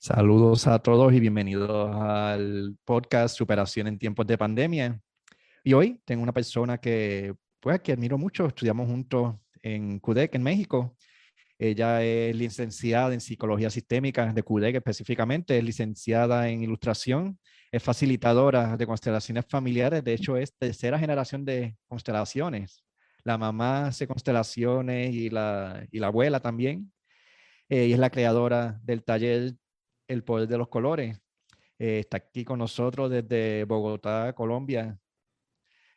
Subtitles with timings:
[0.00, 5.00] Saludos a todos y bienvenidos al podcast Superación en tiempos de pandemia.
[5.64, 8.46] Y hoy tengo una persona que, pues, que admiro mucho.
[8.46, 10.96] Estudiamos juntos en CUDEC en México.
[11.58, 17.40] Ella es licenciada en psicología sistémica de CUDEC específicamente, es licenciada en ilustración,
[17.72, 20.04] es facilitadora de constelaciones familiares.
[20.04, 22.84] De hecho, es tercera generación de constelaciones.
[23.24, 26.92] La mamá hace constelaciones y la, y la abuela también.
[27.68, 29.56] Eh, y es la creadora del taller
[30.08, 31.20] El Poder de los Colores.
[31.78, 34.98] Eh, está aquí con nosotros desde Bogotá, Colombia.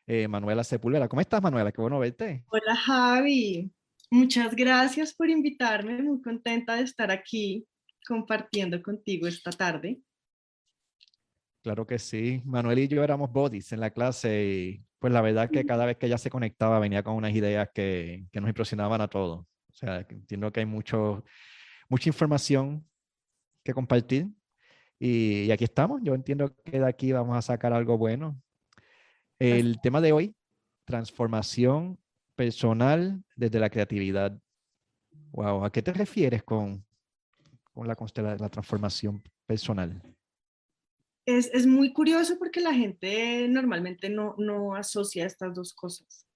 [0.06, 1.08] Eh, Manuela Sepúlveda.
[1.08, 1.72] ¿Cómo estás, Manuela?
[1.72, 2.44] Qué bueno verte.
[2.50, 3.72] Hola, Javi.
[4.12, 6.02] Muchas gracias por invitarme.
[6.04, 7.66] Muy contenta de estar aquí
[8.06, 10.02] compartiendo contigo esta tarde.
[11.64, 12.42] Claro que sí.
[12.44, 15.98] Manuel y yo éramos bodies en la clase y pues la verdad que cada vez
[15.98, 19.40] que ella se conectaba venía con unas ideas que, que nos impresionaban a todos.
[19.40, 21.24] O sea, entiendo que hay mucho,
[21.88, 22.86] mucha información
[23.64, 24.28] que compartir.
[25.00, 26.02] Y, y, aquí estamos.
[26.04, 28.42] Yo entiendo que de aquí vamos a sacar algo bueno.
[29.40, 30.36] El tema de hoy,
[30.86, 32.00] transformación
[32.36, 34.40] personal desde la creatividad.
[35.32, 36.86] Wow, ¿a qué te refieres con,
[37.74, 37.96] con la,
[38.38, 40.02] la transformación personal?
[41.26, 46.28] Es, es, muy curioso porque la gente normalmente no, no asocia estas dos cosas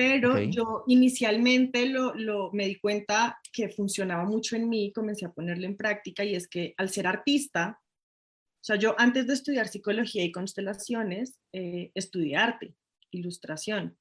[0.00, 0.50] pero okay.
[0.50, 5.66] yo inicialmente lo, lo, me di cuenta que funcionaba mucho en mí, comencé a ponerlo
[5.66, 10.24] en práctica y es que al ser artista, o sea, yo antes de estudiar psicología
[10.24, 12.74] y constelaciones, eh, estudié arte,
[13.10, 13.98] ilustración.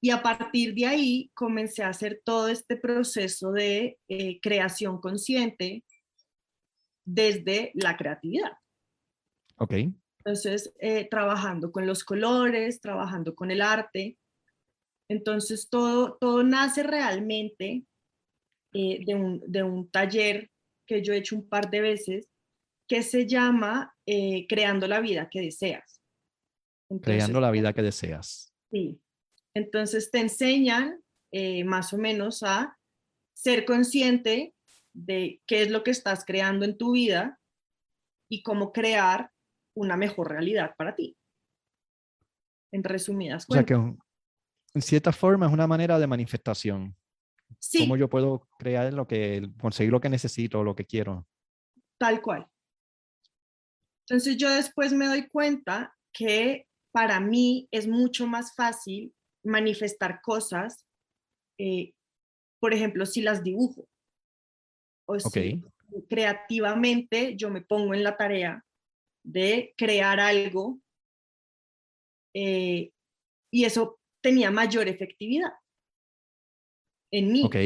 [0.00, 5.84] Y a partir de ahí comencé a hacer todo este proceso de eh, creación consciente
[7.04, 8.50] desde la creatividad.
[9.58, 9.74] Ok.
[10.18, 14.18] Entonces, eh, trabajando con los colores, trabajando con el arte,
[15.08, 17.84] entonces, todo, todo nace realmente
[18.74, 20.50] eh, de, un, de, un, taller
[20.86, 22.28] que yo he hecho un par de veces
[22.86, 26.02] que se llama eh, Creando la vida que deseas.
[26.90, 28.54] Entonces, Creando la vida que deseas.
[28.70, 29.00] Sí.
[29.54, 31.02] Entonces, te enseñan
[31.32, 32.78] eh, más o menos a
[33.34, 34.54] ser consciente
[34.92, 37.40] de qué es lo que estás creando en tu vida
[38.30, 39.30] y cómo crear
[39.74, 41.16] una mejor realidad para ti.
[42.72, 43.78] En resumidas cuentas.
[43.78, 44.07] O sea, que
[44.74, 46.96] en cierta forma es una manera de manifestación.
[47.58, 47.80] Sí.
[47.80, 51.26] Cómo yo puedo crear lo que, conseguir lo que necesito, lo que quiero.
[51.98, 52.46] Tal cual.
[54.06, 59.12] Entonces yo después me doy cuenta que para mí es mucho más fácil
[59.44, 60.86] manifestar cosas,
[61.58, 61.92] eh,
[62.60, 63.88] por ejemplo, si las dibujo.
[65.06, 65.62] O okay.
[65.90, 68.64] si creativamente yo me pongo en la tarea
[69.24, 70.78] de crear algo
[72.34, 72.92] eh,
[73.50, 73.97] y eso
[74.28, 75.52] tenía mayor efectividad
[77.10, 77.42] en mí.
[77.44, 77.56] Ok.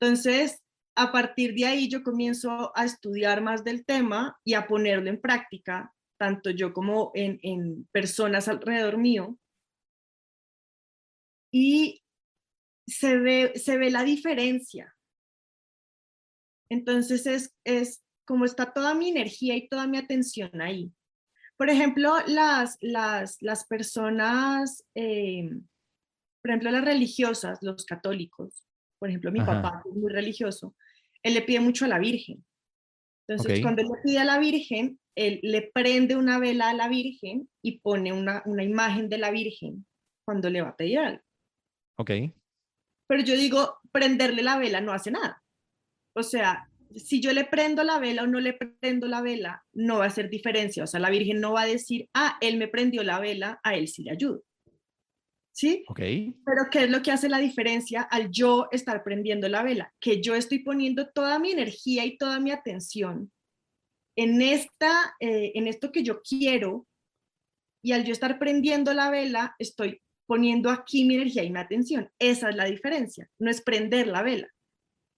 [0.00, 0.62] Entonces,
[0.96, 5.20] a partir de ahí yo comienzo a estudiar más del tema y a ponerlo en
[5.20, 9.36] práctica, tanto yo como en, en personas alrededor mío.
[11.52, 12.04] Y
[12.86, 14.94] se ve, se ve la diferencia.
[16.70, 20.92] Entonces es, es como está toda mi energía y toda mi atención ahí.
[21.58, 25.50] Por ejemplo, las, las, las personas, eh,
[26.40, 28.68] por ejemplo, las religiosas, los católicos,
[29.00, 29.60] por ejemplo, mi Ajá.
[29.60, 30.76] papá es muy religioso,
[31.22, 32.44] él le pide mucho a la Virgen.
[33.26, 33.62] Entonces, okay.
[33.62, 37.48] cuando él le pide a la Virgen, él le prende una vela a la Virgen
[37.60, 39.84] y pone una, una imagen de la Virgen
[40.24, 41.22] cuando le va a pedir algo.
[41.98, 42.10] Ok.
[43.08, 45.42] Pero yo digo, prenderle la vela no hace nada.
[46.14, 49.98] O sea, si yo le prendo la vela o no le prendo la vela, no
[49.98, 50.84] va a hacer diferencia.
[50.84, 53.74] O sea, la Virgen no va a decir, ah, él me prendió la vela, a
[53.74, 54.42] él sí le ayudo.
[55.52, 55.84] ¿Sí?
[55.88, 55.98] Ok.
[55.98, 59.92] Pero ¿qué es lo que hace la diferencia al yo estar prendiendo la vela?
[60.00, 63.32] Que yo estoy poniendo toda mi energía y toda mi atención
[64.16, 66.86] en, esta, eh, en esto que yo quiero
[67.82, 72.10] y al yo estar prendiendo la vela, estoy poniendo aquí mi energía y mi atención.
[72.18, 73.28] Esa es la diferencia.
[73.38, 74.48] No es prender la vela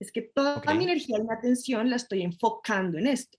[0.01, 0.77] es que toda okay.
[0.77, 3.39] mi energía y mi atención la estoy enfocando en esto.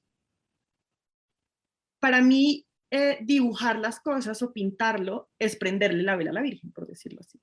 [2.00, 6.72] Para mí, eh, dibujar las cosas o pintarlo es prenderle la vela a la Virgen,
[6.72, 7.40] por decirlo así.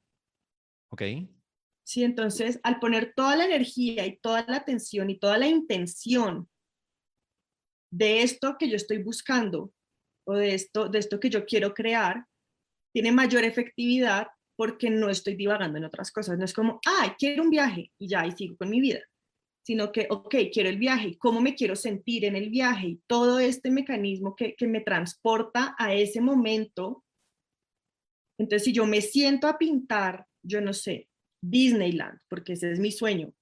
[0.93, 1.03] Ok.
[1.85, 6.49] Sí, entonces, al poner toda la energía y toda la atención y toda la intención
[7.91, 9.73] de esto que yo estoy buscando
[10.26, 12.26] o de esto, de esto que yo quiero crear,
[12.93, 14.29] tiene mayor efectividad
[14.59, 16.37] porque no estoy divagando en otras cosas.
[16.37, 18.99] No es como, ah, quiero un viaje y ya, y sigo con mi vida.
[19.65, 22.89] Sino que, ok, quiero el viaje, ¿cómo me quiero sentir en el viaje?
[22.89, 27.05] Y todo este mecanismo que, que me transporta a ese momento.
[28.37, 31.09] Entonces, si yo me siento a pintar, yo no sé,
[31.41, 33.33] Disneyland, porque ese es mi sueño.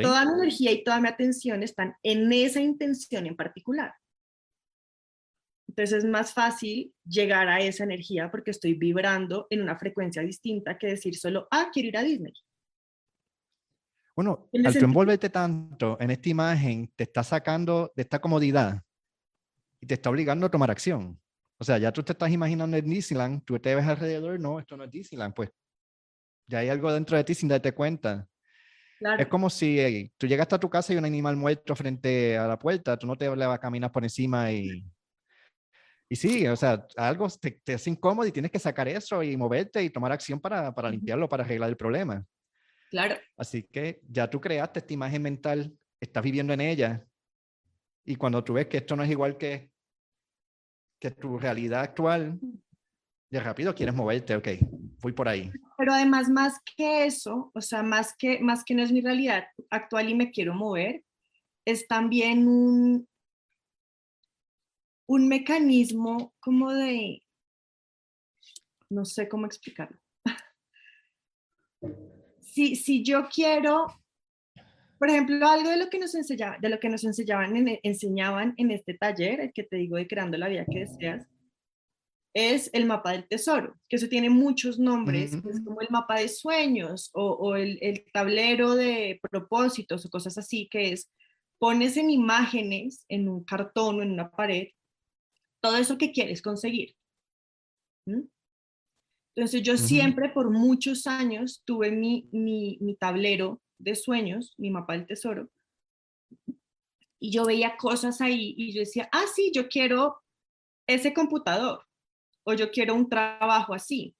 [0.00, 3.92] Toda mi energía y toda mi atención están en esa intención en particular.
[5.76, 10.78] Entonces es más fácil llegar a esa energía porque estoy vibrando en una frecuencia distinta
[10.78, 12.32] que decir solo, ah, quiero ir a Disney.
[14.14, 18.84] Bueno, al tú envolverte tanto en esta imagen, te está sacando de esta comodidad
[19.80, 21.20] y te está obligando a tomar acción.
[21.58, 24.76] O sea, ya tú te estás imaginando en Disneyland, tú te ves alrededor, no, esto
[24.76, 25.50] no es Disneyland, pues
[26.46, 28.28] ya hay algo dentro de ti sin darte cuenta.
[29.18, 32.56] Es como si tú llegaste a tu casa y un animal muerto frente a la
[32.60, 34.93] puerta, tú no te vas a caminar por encima y
[36.08, 39.36] y sí, o sea, algo te, te, hace incómodo y tienes que sacar eso y
[39.36, 42.24] moverte y tomar acción para, para limpiarlo, para arreglar el problema.
[42.90, 43.16] Claro.
[43.36, 47.04] Así que ya tú creaste esta imagen mental, estás viviendo en ella.
[48.04, 49.70] Y cuando tú ves que esto no es igual que,
[51.00, 52.38] que tu realidad actual,
[53.30, 54.48] de rápido quieres moverte, ok,
[54.98, 55.50] fui por ahí.
[55.76, 59.44] Pero además, más que eso, o sea, más que, más que no es mi realidad
[59.70, 61.02] actual y me quiero mover,
[61.64, 63.08] es también un,
[65.06, 67.22] un mecanismo como de,
[68.90, 69.98] no sé cómo explicarlo.
[72.40, 73.86] si, si yo quiero,
[74.98, 78.54] por ejemplo, algo de lo que nos, enseñaba, de lo que nos enseñaban en, enseñaban
[78.56, 81.26] en este taller, el que te digo de Creando la Vida que Deseas,
[82.36, 86.28] es el mapa del tesoro, que eso tiene muchos nombres, es como el mapa de
[86.28, 91.08] sueños o, o el, el, tablero de propósitos o cosas así, que es
[91.58, 94.68] pones en imágenes en un cartón o en una pared
[95.64, 96.94] todo eso que quieres conseguir.
[99.34, 104.92] Entonces yo siempre por muchos años tuve mi, mi, mi, tablero de sueños, mi mapa
[104.92, 105.48] del tesoro,
[107.18, 110.22] y yo veía cosas ahí y yo decía, ah, sí, yo quiero
[110.86, 111.86] ese computador
[112.46, 114.14] o yo quiero un trabajo así.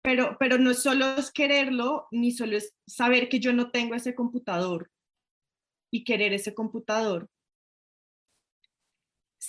[0.00, 4.14] Pero, pero no solo es quererlo, ni solo es saber que yo no tengo ese
[4.14, 4.92] computador
[5.92, 7.28] y querer ese computador,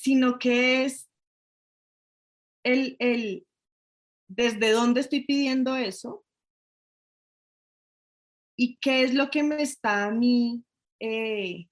[0.02, 1.10] sino que es
[2.64, 3.48] el, el
[4.28, 6.26] desde dónde estoy pidiendo eso
[8.58, 10.64] y qué es lo que me está a mí
[11.00, 11.68] eh,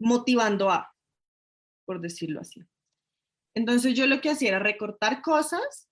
[0.00, 0.94] motivando a,
[1.84, 2.60] por decirlo así.
[3.54, 5.88] Entonces yo lo que hacía era recortar cosas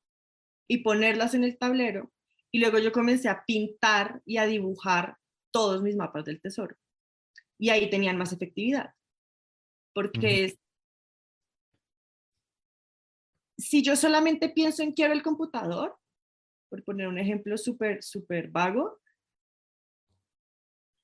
[0.68, 2.12] y ponerlas en el tablero
[2.52, 5.16] y luego yo comencé a pintar y a dibujar
[5.52, 6.76] todos mis mapas del tesoro.
[7.58, 8.94] Y ahí tenían más efectividad
[9.92, 10.58] porque es,
[13.58, 15.96] si yo solamente pienso en quiero el computador,
[16.68, 18.98] por poner un ejemplo súper, súper vago,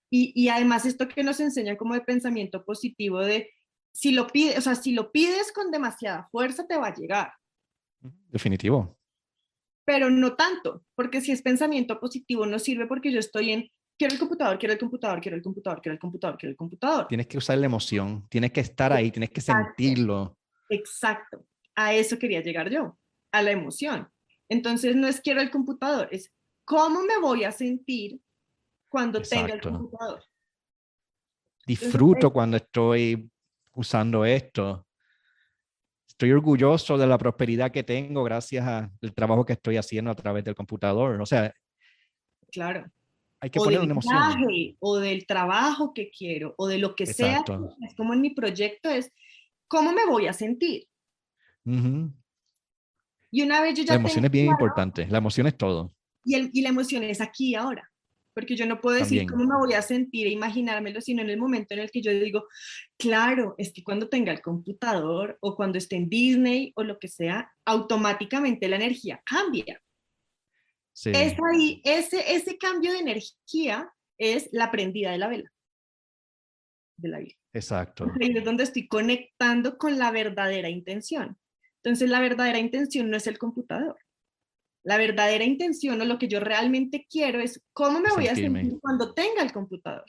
[0.09, 3.51] y, y, además esto que nos enseña como de pensamiento positivo de
[3.93, 7.33] si lo pides, o sea, si lo pides con demasiada fuerza te va a llegar.
[8.29, 8.97] Definitivo.
[9.85, 14.15] Pero no tanto, porque si es pensamiento positivo no sirve porque yo estoy en quiero
[14.15, 17.07] el computador, quiero el computador, quiero el computador, quiero el computador, quiero el computador.
[17.09, 20.37] Tienes que usar la emoción, tienes que estar ahí, tienes que sentirlo.
[20.69, 22.99] Exacto, a eso quería llegar yo,
[23.33, 24.09] a la emoción.
[24.49, 26.33] Entonces no es quiero el computador, es
[26.65, 28.21] cómo me voy a sentir
[28.89, 30.23] cuando tenga el computador.
[31.67, 33.29] Disfruto cuando estoy
[33.73, 34.87] usando esto.
[36.07, 40.45] Estoy orgulloso de la prosperidad que tengo gracias al trabajo que estoy haciendo a través
[40.45, 41.21] del computador.
[41.21, 41.53] O sea,
[42.51, 42.91] claro
[43.47, 44.77] hay que o poner una emoción.
[44.81, 47.45] o del trabajo que quiero, o de lo que sea,
[47.81, 49.13] es como en mi proyecto, es
[49.69, 50.89] cómo me voy a sentir.
[51.65, 55.95] Y una vez yo ya La emoción es bien importante, la emoción es todo.
[56.25, 57.89] Y, el, y la emoción es aquí ahora,
[58.35, 61.39] porque yo no puedo decir cómo me voy a sentir e imaginármelo, sino en el
[61.39, 62.47] momento en el que yo digo,
[62.99, 67.07] claro, es que cuando tenga el computador o cuando esté en Disney o lo que
[67.07, 69.81] sea, automáticamente la energía cambia.
[71.05, 75.53] Es ahí, ese, ese cambio de energía es la prendida de la vela.
[76.97, 77.35] De la vida.
[77.53, 78.07] Exacto.
[78.21, 81.39] Ahí es donde estoy conectando con la verdadera intención.
[81.83, 83.99] Entonces, la verdadera intención no es el computador.
[84.85, 88.79] La verdadera intención o lo que yo realmente quiero es cómo me voy a sentir
[88.81, 90.05] cuando tenga el computador.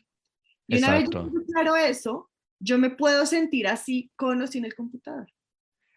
[0.68, 2.30] Y una vez yo claro eso,
[2.60, 5.28] yo me puedo sentir así con o sin el computador.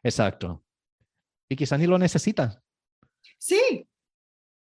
[0.02, 0.64] Exacto.
[1.48, 2.60] Y quizás ni lo necesitas.
[3.38, 3.86] Sí,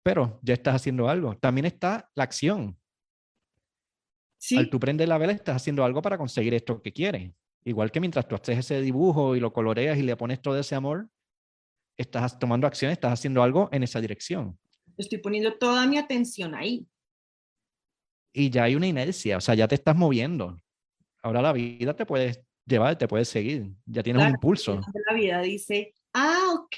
[0.06, 1.36] pero ya estás haciendo algo.
[1.36, 2.80] También está la acción.
[4.38, 4.56] Sí.
[4.56, 7.32] Al tú prender la vela, estás haciendo algo para conseguir esto que quieres.
[7.64, 10.76] Igual que mientras tú haces ese dibujo y lo coloreas y le pones todo ese
[10.76, 11.10] amor,
[11.98, 14.60] estás tomando acción, estás haciendo algo en esa dirección.
[14.96, 16.88] Estoy poniendo toda mi atención ahí.
[18.32, 20.56] Y ya hay una inercia, o sea, ya te estás moviendo.
[21.24, 24.80] Ahora la vida te puede llevar, te puede seguir, ya tienes un impulso.
[25.10, 26.78] La vida dice, ah, ok,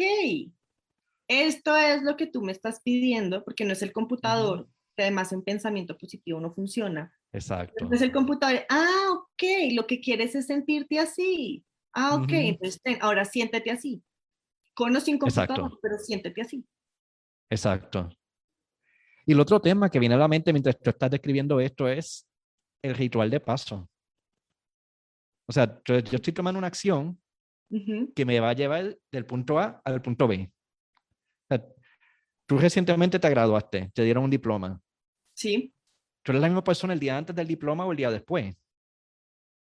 [1.28, 5.32] esto es lo que tú me estás pidiendo, porque no es el computador, que además
[5.32, 7.14] en pensamiento positivo no funciona.
[7.34, 7.76] Exacto.
[7.84, 11.64] Entonces el computador, ah, ok, lo que quieres es sentirte así.
[11.94, 14.02] Ah, ok, entonces ahora siéntete así.
[14.74, 16.66] Con o sin computador, pero siéntete así.
[17.50, 18.10] Exacto.
[19.26, 22.26] Y el otro tema que viene a la mente mientras tú estás describiendo esto es
[22.82, 23.90] el ritual de paso.
[25.50, 27.20] O sea, yo, estoy tomando una acción
[28.16, 30.52] que me va a llevar del punto A al punto B.
[32.46, 34.82] tú recientemente te graduaste, te dieron un diploma.
[35.34, 35.74] Sí.
[36.24, 38.56] ¿Tú eres la misma persona el día antes del diploma o el día después?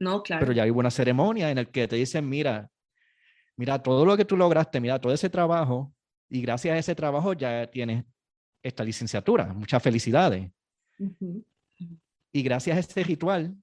[0.01, 0.41] No, claro.
[0.41, 2.71] Pero ya hubo una ceremonia en la que te dicen, mira,
[3.57, 5.95] mira todo lo que tú lograste, mira todo ese trabajo,
[6.29, 8.05] y gracias a ese trabajo ya tienes
[8.63, 9.53] esta licenciatura.
[9.53, 10.51] Muchas felicidades.
[12.33, 13.55] Y gracias a este ritual,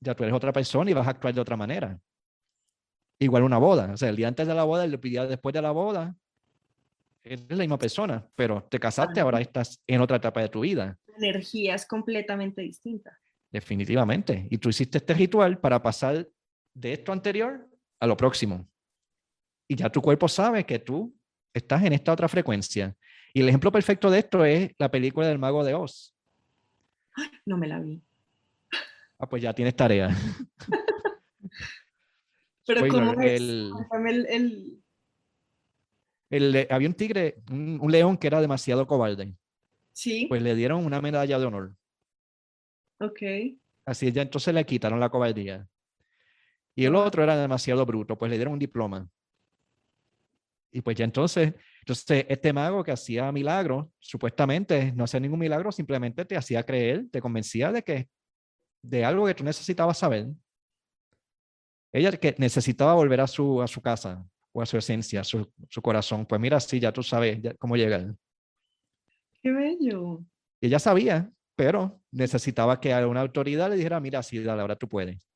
[0.00, 2.00] ya tú eres otra persona y vas a actuar de otra manera.
[3.18, 3.92] Igual una boda.
[3.92, 6.16] O sea, el día antes de la boda, el día después de la boda,
[7.26, 10.98] eres la misma persona, pero te casaste, ahora estás en otra etapa de tu vida.
[11.06, 13.18] La energía es completamente distinta.
[13.50, 14.46] Definitivamente.
[14.50, 16.28] Y tú hiciste este ritual para pasar
[16.74, 17.68] de esto anterior
[18.00, 18.68] a lo próximo.
[19.68, 21.14] Y ya tu cuerpo sabe que tú
[21.52, 22.94] estás en esta otra frecuencia.
[23.34, 26.14] Y el ejemplo perfecto de esto es la película del mago de Oz.
[27.44, 28.02] no me la vi.
[29.18, 30.10] Ah, pues ya tienes tarea.
[32.66, 33.40] Pero ¿cómo es?
[33.40, 34.82] El,
[36.30, 39.34] había un tigre, un, león que era demasiado cobarde.
[39.92, 40.26] Sí.
[40.28, 41.74] Pues le dieron una medalla de honor.
[42.98, 43.22] Ok.
[43.84, 45.66] Así ya entonces le quitaron la cobardía.
[46.74, 49.08] Y el otro era demasiado bruto, pues le dieron un diploma.
[50.72, 55.72] Y pues ya entonces, entonces este mago que hacía milagros, supuestamente no hacía ningún milagro,
[55.72, 58.08] simplemente te hacía creer, te convencía de que
[58.82, 60.26] de algo que tú necesitabas saber.
[61.92, 65.82] Ella que necesitaba volver a su, a su casa o a su esencia, su, su
[65.82, 66.24] corazón.
[66.24, 68.14] Pues mira, sí, ya tú sabes cómo llegar.
[69.42, 70.24] Qué bello.
[70.62, 75.28] ella sabía, pero necesitaba que alguna autoridad le dijera, mira, sí, dale, ahora tú puedes.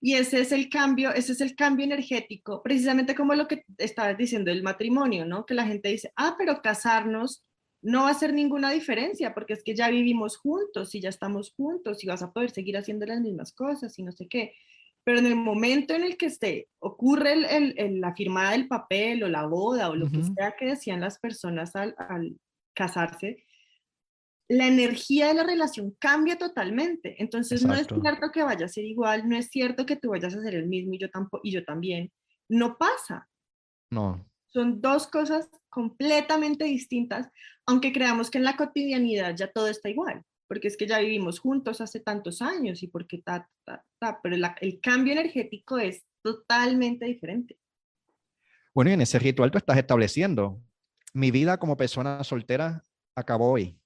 [0.00, 4.16] Y ese es el cambio, ese es el cambio energético, precisamente como lo que estabas
[4.16, 5.44] diciendo del matrimonio, ¿no?
[5.44, 7.44] Que la gente dice, ah, pero casarnos
[7.82, 11.52] no va a hacer ninguna diferencia porque es que ya vivimos juntos y ya estamos
[11.56, 14.52] juntos y vas a poder seguir haciendo las mismas cosas y no sé qué.
[15.06, 19.28] Pero en el momento en el que esté, ocurre el, la firmada del papel o
[19.28, 22.36] la boda o lo que sea que decían las personas al, al
[22.74, 23.46] casarse,
[24.48, 27.22] la energía de la relación cambia totalmente.
[27.22, 30.34] Entonces no es cierto que vaya a ser igual, no es cierto que tú vayas
[30.34, 32.10] a ser el mismo y yo, tampoco, y yo también.
[32.48, 33.28] No pasa.
[33.90, 34.28] No.
[34.48, 37.28] Son dos cosas completamente distintas,
[37.64, 41.40] aunque creamos que en la cotidianidad ya todo está igual, porque es que ya vivimos
[41.40, 47.04] juntos hace tantos años y porque ta, ta, ta, pero el cambio energético es totalmente
[47.06, 47.58] diferente.
[48.74, 50.60] Bueno, y en ese ritual tú estás estableciendo,
[51.14, 52.84] mi vida como persona soltera
[53.14, 53.80] acabó hoy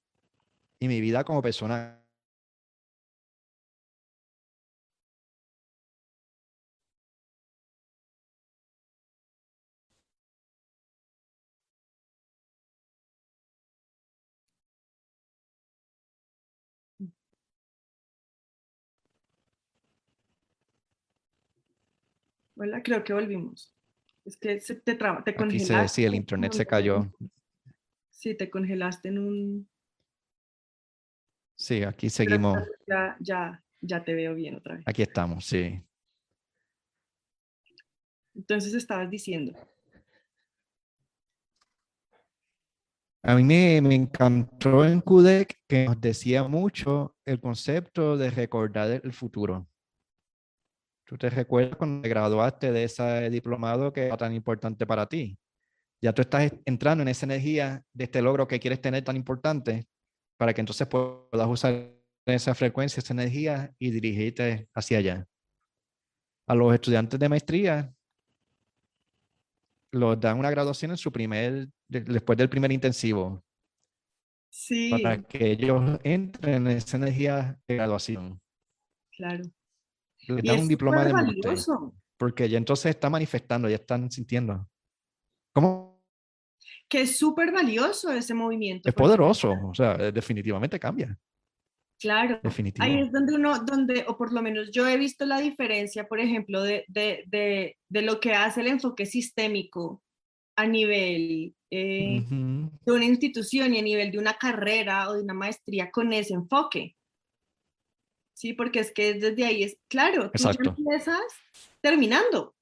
[0.79, 2.00] y mi vida como persona
[22.63, 23.75] Hola, creo que volvimos.
[24.23, 25.87] Es que se te, traba, te congelaste.
[25.87, 27.11] sí, el internet se cayó.
[28.11, 29.69] Sí, te congelaste en un,
[31.55, 32.59] Sí, aquí seguimos.
[32.85, 34.83] Ya, ya, ya te veo bien otra vez.
[34.85, 35.83] Aquí estamos, sí.
[38.35, 39.57] Entonces estabas diciendo.
[43.23, 49.01] A mí me, me, encantó en CUDEC que nos decía mucho el concepto de recordar
[49.03, 49.70] el futuro.
[51.11, 55.37] ¿Tú te recuerdas cuando te graduaste de ese diplomado que era tan importante para ti?
[56.01, 59.89] Ya tú estás entrando en esa energía de este logro que quieres tener tan importante
[60.37, 61.91] para que entonces puedas usar
[62.25, 65.27] esa frecuencia, esa energía y dirigirte hacia allá.
[66.47, 67.93] A los estudiantes de maestría
[69.91, 73.43] los dan una graduación en su primer, después del primer intensivo.
[74.49, 74.91] Sí.
[74.91, 78.41] Para que ellos entren en esa energía de graduación.
[79.11, 79.43] Claro.
[80.27, 81.49] Les dan un diploma de muerte.
[82.17, 84.67] Porque ya entonces está manifestando, ya están sintiendo.
[85.53, 85.91] ¿Cómo?
[86.91, 88.89] que es súper valioso ese movimiento.
[88.89, 91.17] Es poderoso, o sea, eh, definitivamente cambia.
[91.97, 92.41] Claro,
[92.79, 96.19] ahí es donde uno, donde, o por lo menos yo he visto la diferencia, por
[96.19, 100.01] ejemplo, de, de, de, de lo que hace el enfoque sistémico
[100.57, 105.35] a nivel eh, de una institución y a nivel de una carrera o de una
[105.35, 106.97] maestría con ese enfoque.
[108.41, 111.21] Sí, porque es que desde ahí es, claro, tú empiezas
[111.79, 112.55] terminando.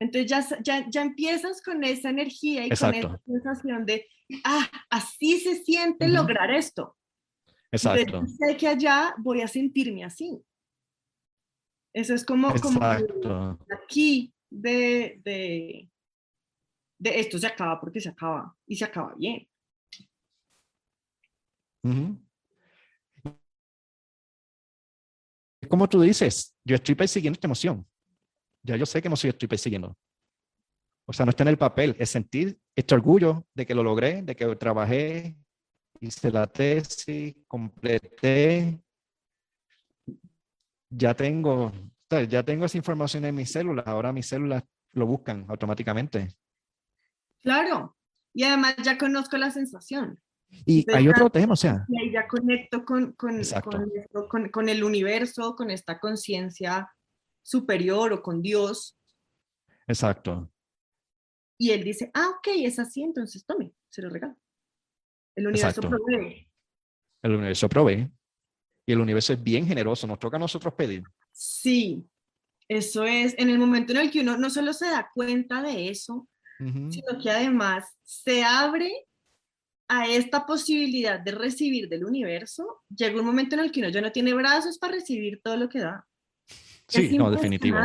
[0.00, 4.06] Entonces ya, ya, ya empiezas con esa energía y con esa sensación de,
[4.44, 6.96] ah, así se siente lograr esto.
[7.72, 8.22] Exacto.
[8.28, 10.40] sé que allá voy a sentirme así.
[11.92, 15.90] Eso es como, como aquí de, de,
[17.00, 19.48] de, esto se acaba porque se acaba y se acaba bien.
[25.68, 27.86] Como tú dices, yo estoy persiguiendo esta emoción.
[28.62, 29.96] Ya yo sé qué emoción estoy persiguiendo.
[31.06, 34.22] O sea, no está en el papel, es sentir este orgullo de que lo logré,
[34.22, 35.36] de que trabajé,
[36.00, 38.80] hice la tesis, completé,
[40.90, 41.72] ya tengo,
[42.28, 46.28] ya tengo esa información en mis células, ahora mis células lo buscan automáticamente.
[47.40, 47.96] Claro,
[48.34, 50.20] y además ya conozco la sensación.
[50.48, 51.84] Y hay otro tema, o sea.
[51.88, 53.40] Y ya conecto con, con,
[54.28, 56.90] con, con el universo, con esta conciencia
[57.42, 58.98] superior o con Dios.
[59.86, 60.50] Exacto.
[61.58, 64.36] Y él dice, ah, ok, es así, entonces tome, se lo regalo.
[65.34, 66.48] El universo provee.
[67.22, 68.10] El universo provee.
[68.86, 71.02] Y el universo es bien generoso, nos toca a nosotros pedir.
[71.32, 72.08] Sí,
[72.68, 75.88] eso es, en el momento en el que uno no solo se da cuenta de
[75.88, 79.05] eso, sino que además se abre
[79.88, 84.00] a esta posibilidad de recibir del universo, llega un momento en el que uno ya
[84.00, 86.06] no tiene brazos para recibir todo lo que da.
[86.88, 87.78] Sí, no, definitivo.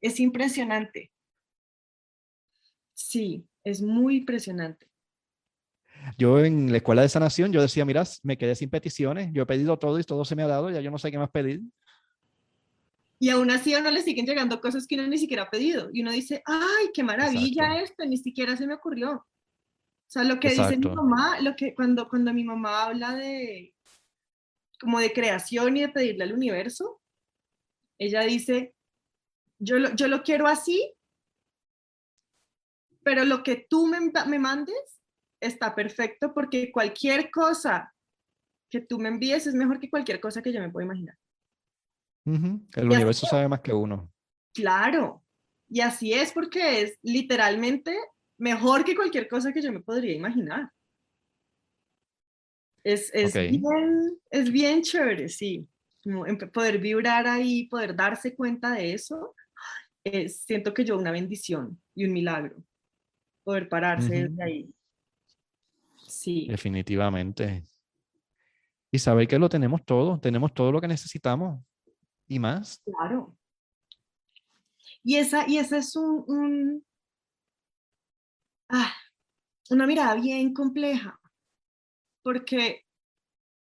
[0.00, 1.10] Es impresionante.
[2.94, 4.86] Sí, es muy impresionante.
[6.16, 9.46] Yo en la escuela de sanación, yo decía, mira, me quedé sin peticiones, yo he
[9.46, 11.60] pedido todo y todo se me ha dado, ya yo no sé qué más pedir.
[13.18, 15.90] Y aún así a uno le siguen llegando cosas que uno ni siquiera ha pedido.
[15.92, 19.26] Y uno dice, ay, qué maravilla esto, ni siquiera se me ocurrió.
[20.08, 23.74] O sea, lo que dice mi mamá, lo que cuando, cuando mi mamá habla de
[24.80, 27.02] como de creación y de pedirle al universo,
[27.98, 28.74] ella dice,
[29.58, 30.94] yo lo, yo lo quiero así,
[33.02, 35.02] pero lo que tú me, me mandes
[35.42, 37.94] está perfecto porque cualquier cosa
[38.70, 41.18] que tú me envíes es mejor que cualquier cosa que yo me pueda imaginar.
[42.24, 44.10] El universo sabe más que uno.
[44.54, 45.22] Claro,
[45.68, 47.94] y así es porque es literalmente
[48.38, 50.70] mejor que cualquier cosa que yo me podría imaginar.
[52.82, 55.68] Es, es, bien, es bien chévere, sí.
[56.52, 59.34] poder vibrar ahí, poder darse cuenta de eso,
[60.28, 62.56] siento que yo una bendición y un milagro,
[63.44, 64.74] poder pararse desde ahí.
[66.06, 66.46] Sí.
[66.48, 67.64] Definitivamente.
[68.90, 71.62] Y saber que lo tenemos todo, tenemos todo lo que necesitamos
[72.26, 72.80] y más.
[72.84, 73.36] Claro.
[75.02, 76.84] Y esa, y esa es un,
[78.70, 78.94] ah,
[79.70, 81.20] una mirada bien compleja,
[82.22, 82.84] porque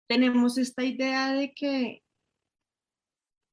[0.08, 2.04] tenemos esta idea de que,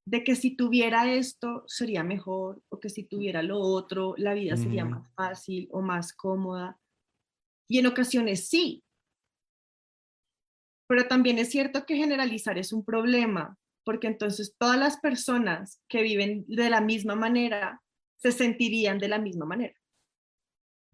[0.07, 4.57] de que si tuviera esto sería mejor, o que si tuviera lo otro, la vida
[4.57, 6.79] sería más fácil o más cómoda.
[7.69, 8.85] Y en ocasiones sí.
[10.89, 16.03] Pero también es cierto que generalizar es un problema, porque entonces todas las personas que
[16.03, 17.81] viven de la misma manera
[18.19, 19.82] se sentirían de la misma manera.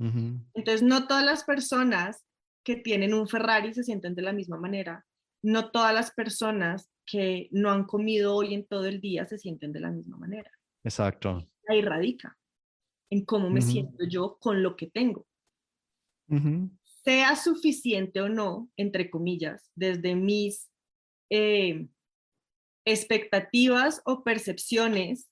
[0.01, 2.25] Entonces, no todas las personas
[2.65, 5.05] que tienen un Ferrari se sienten de la misma manera.
[5.43, 9.73] No todas las personas que no han comido hoy en todo el día se sienten
[9.73, 10.51] de la misma manera.
[10.85, 11.45] Exacto.
[11.69, 12.37] Ahí radica
[13.11, 15.27] en cómo me siento yo con lo que tengo
[17.09, 20.69] sea suficiente o no, entre comillas, desde mis
[21.31, 21.89] eh,
[22.85, 25.27] expectativas o percepciones,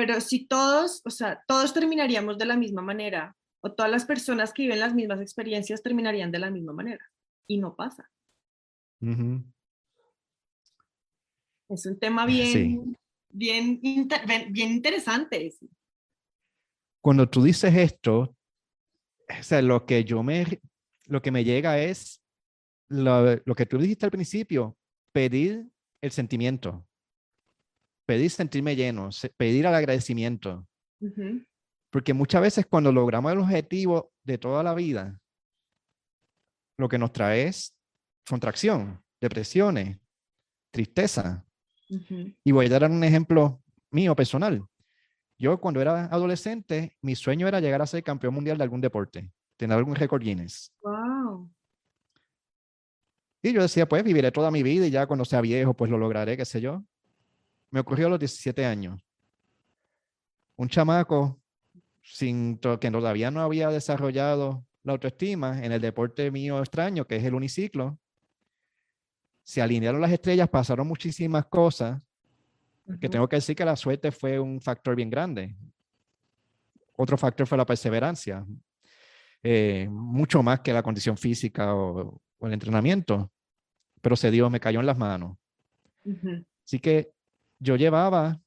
[0.00, 4.50] pero si todos, o sea, todos terminaríamos de la misma manera, o todas las personas
[4.54, 7.04] que viven las mismas experiencias terminarían de la misma manera,
[7.46, 8.10] y no pasa.
[11.68, 12.96] Es un tema bien,
[13.28, 13.78] bien,
[14.48, 15.54] bien interesante.
[17.02, 18.34] Cuando tú dices esto,
[19.28, 20.62] o sea, lo que yo me,
[21.08, 22.22] lo que me llega es
[22.88, 24.78] lo, lo que tú dijiste al principio,
[25.12, 25.68] pedir
[26.00, 26.86] el sentimiento,
[28.10, 30.66] pedir sentirme lleno, pedir el agradecimiento.
[31.90, 35.16] Porque muchas veces cuando logramos el objetivo de toda la vida,
[36.76, 37.72] lo que nos trae es
[38.28, 39.96] contracción, depresiones,
[40.72, 41.46] tristeza.
[42.42, 44.66] Y voy a dar un ejemplo mío personal.
[45.38, 49.32] Yo cuando era adolescente, mi sueño era llegar a ser campeón mundial de algún deporte,
[49.56, 50.72] tener algún récord Guinness.
[50.82, 51.48] Wow.
[53.40, 55.96] Y yo decía, pues viviré toda mi vida y ya cuando sea viejo, pues lo
[55.96, 56.84] lograré, qué sé yo.
[57.70, 59.00] Me ocurrió a los 17 años.
[60.56, 61.40] Un chamaco
[62.02, 67.24] sin que todavía no había desarrollado la autoestima en el deporte mío extraño, que es
[67.24, 67.98] el uniciclo.
[69.42, 72.00] Se alinearon las estrellas, pasaron muchísimas cosas
[73.00, 75.54] que tengo que decir que la suerte fue un factor bien grande.
[76.96, 78.44] Otro factor fue la perseverancia,
[79.42, 83.30] eh, mucho más que la condición física o, el entrenamiento.
[84.00, 85.36] pero se dio, me cayó en las manos.
[86.64, 87.12] Así que
[87.60, 88.40] yo llevaba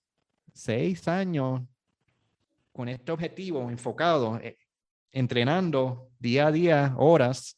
[0.54, 1.62] seis años
[2.72, 4.58] con este objetivo enfocado, eh,
[5.12, 7.58] entrenando día a día, horas,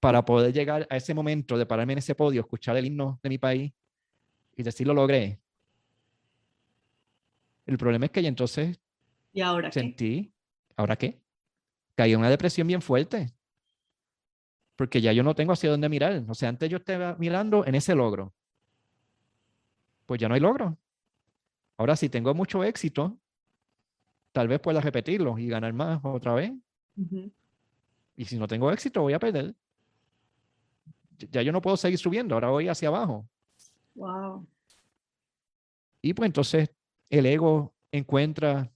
[0.00, 3.28] para poder llegar a ese momento de pararme en ese podio, escuchar el himno de
[3.28, 3.72] mi país
[4.56, 5.40] y decir lo logré.
[7.66, 8.80] El problema es que ya entonces
[9.32, 10.32] ¿Y ahora sentí,
[10.76, 11.20] ¿ahora qué?
[11.94, 13.34] Caí en una depresión bien fuerte.
[14.76, 16.24] Porque ya yo no tengo hacia dónde mirar.
[16.28, 18.34] O sea, antes yo estaba mirando en ese logro.
[20.06, 20.78] Pues ya no hay logro.
[21.76, 23.18] Ahora si tengo mucho éxito,
[24.32, 26.52] tal vez pueda repetirlo y ganar más otra vez.
[28.16, 29.54] Y si no tengo éxito, voy a perder.
[31.30, 33.28] Ya yo no puedo seguir subiendo, ahora voy hacia abajo.
[33.94, 34.46] Wow.
[36.02, 36.70] Y pues entonces
[37.10, 38.70] el ego encuentra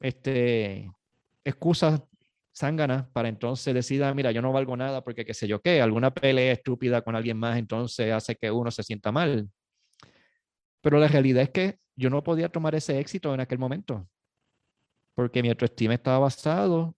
[0.00, 0.90] este,
[1.44, 2.02] excusas
[2.54, 5.80] zánganas para entonces decir, ah, mira, yo no valgo nada porque qué sé yo qué,
[5.80, 9.48] alguna pelea estúpida con alguien más entonces hace que uno se sienta mal.
[10.80, 14.08] Pero la realidad es que yo no podía tomar ese éxito en aquel momento,
[15.14, 16.96] porque mi autoestima estaba basado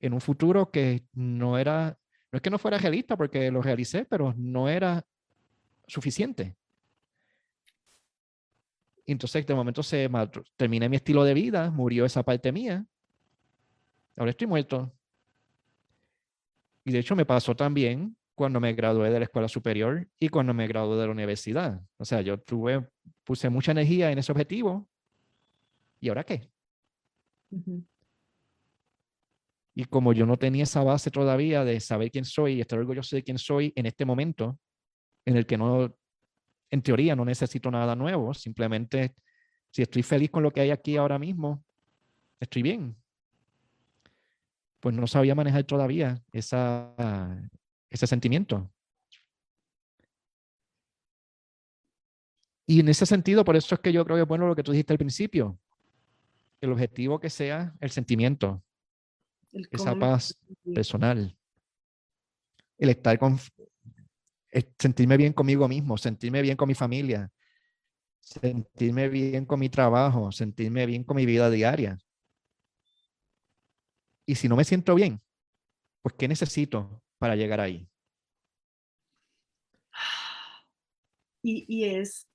[0.00, 1.96] en un futuro que no era,
[2.32, 5.04] no es que no fuera realista, porque lo realicé, pero no era
[5.86, 6.56] suficiente.
[9.06, 10.08] Entonces, de momento se
[10.56, 12.84] terminé mi estilo de vida, murió esa parte mía.
[14.16, 14.92] Ahora estoy muerto.
[16.84, 20.52] Y de hecho me pasó también cuando me gradué de la escuela superior y cuando
[20.52, 21.80] me gradué de la universidad.
[21.96, 22.84] O sea, yo tuve,
[23.22, 24.88] puse mucha energía en ese objetivo.
[26.00, 26.50] ¿Y ahora qué?
[29.76, 33.14] Y como yo no tenía esa base todavía de saber quién soy y estar orgulloso
[33.14, 34.58] de quién soy en este momento,
[35.24, 35.94] en el que no
[36.68, 39.14] en teoría no necesito nada nuevo, simplemente
[39.70, 41.62] si estoy feliz con lo que hay aquí ahora mismo,
[42.40, 42.96] estoy bien.
[44.80, 46.92] Pues no sabía manejar todavía esa,
[47.92, 48.70] ese sentimiento.
[52.66, 54.62] Y en ese sentido, por eso es que yo creo que es bueno lo que
[54.62, 55.58] tú dijiste al principio.
[56.60, 58.62] El objetivo que sea el sentimiento,
[59.70, 60.38] esa paz
[60.72, 61.36] personal,
[62.78, 63.38] el estar con,
[64.78, 67.30] sentirme bien conmigo mismo, sentirme bien con mi familia,
[68.20, 71.98] sentirme bien con mi trabajo, sentirme bien con mi vida diaria.
[74.24, 75.20] Y si no me siento bien,
[76.00, 77.88] pues ¿qué necesito para llegar ahí?
[81.44, 82.28] Y, es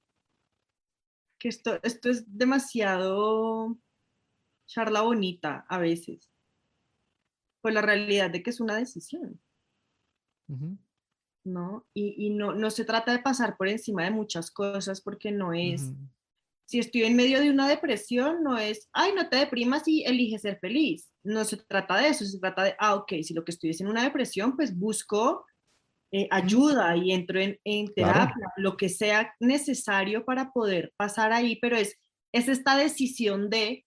[1.37, 3.77] que esto, esto es demasiado
[4.65, 6.31] charla bonita a veces,
[7.61, 9.41] por la realidad de que es una decisión.
[11.43, 11.85] ¿no?
[11.93, 15.91] Y, no, no, se trata de pasar por encima de muchas cosas porque no es,
[16.67, 20.37] si estoy en medio de una depresión, no es, ay, no te deprimas y elige
[20.37, 21.09] ser feliz.
[21.23, 23.79] No se trata de eso, se trata de, ah, ok, si lo que estoy es
[23.79, 25.45] en una depresión, pues busco
[26.11, 31.57] eh, ayuda y entro en, en terapia, lo que sea necesario para poder pasar ahí,
[31.61, 31.97] pero es,
[32.33, 33.85] es esta decisión de,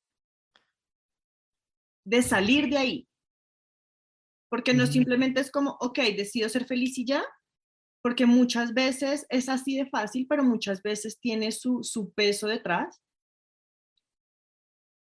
[2.06, 3.08] de salir de ahí.
[4.48, 7.22] Porque no simplemente es como, ok, decido ser feliz y ya,
[8.02, 13.02] porque muchas veces es así de fácil, pero muchas veces tiene su, peso detrás.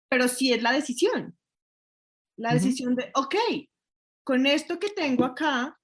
[0.10, 1.38] Pero sí es la decisión,
[2.38, 3.36] la decisión de, ok,
[4.24, 5.78] con esto que tengo acá,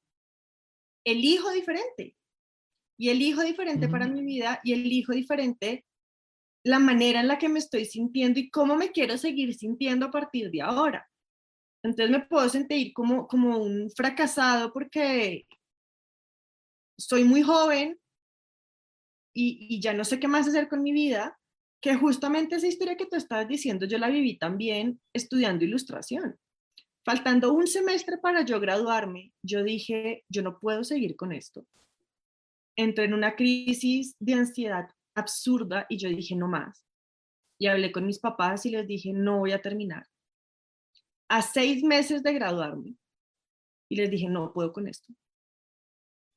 [1.06, 2.16] elijo diferente.
[2.98, 5.84] Y elijo diferente para mi vida y elijo diferente
[6.64, 10.12] la manera en la que me estoy sintiendo y cómo me quiero seguir sintiendo a
[10.12, 11.10] partir de ahora.
[11.84, 15.46] Entonces me puedo sentir como, como un fracasado porque
[16.98, 18.00] soy muy joven
[19.34, 21.40] y, ya no sé qué más hacer con mi vida,
[21.82, 26.40] que justamente esa historia que tú estabas diciendo, yo la viví también estudiando ilustración.
[27.04, 31.66] Faltando un semestre para yo graduarme, yo dije, yo no puedo seguir con esto.
[32.78, 36.86] Entré en una crisis de ansiedad absurda y yo dije, no más.
[37.60, 40.08] Y hablé con mis papás y les dije, no voy a terminar.
[41.28, 42.96] A seis meses de graduarme.
[43.90, 45.14] Y les dije, no puedo con esto.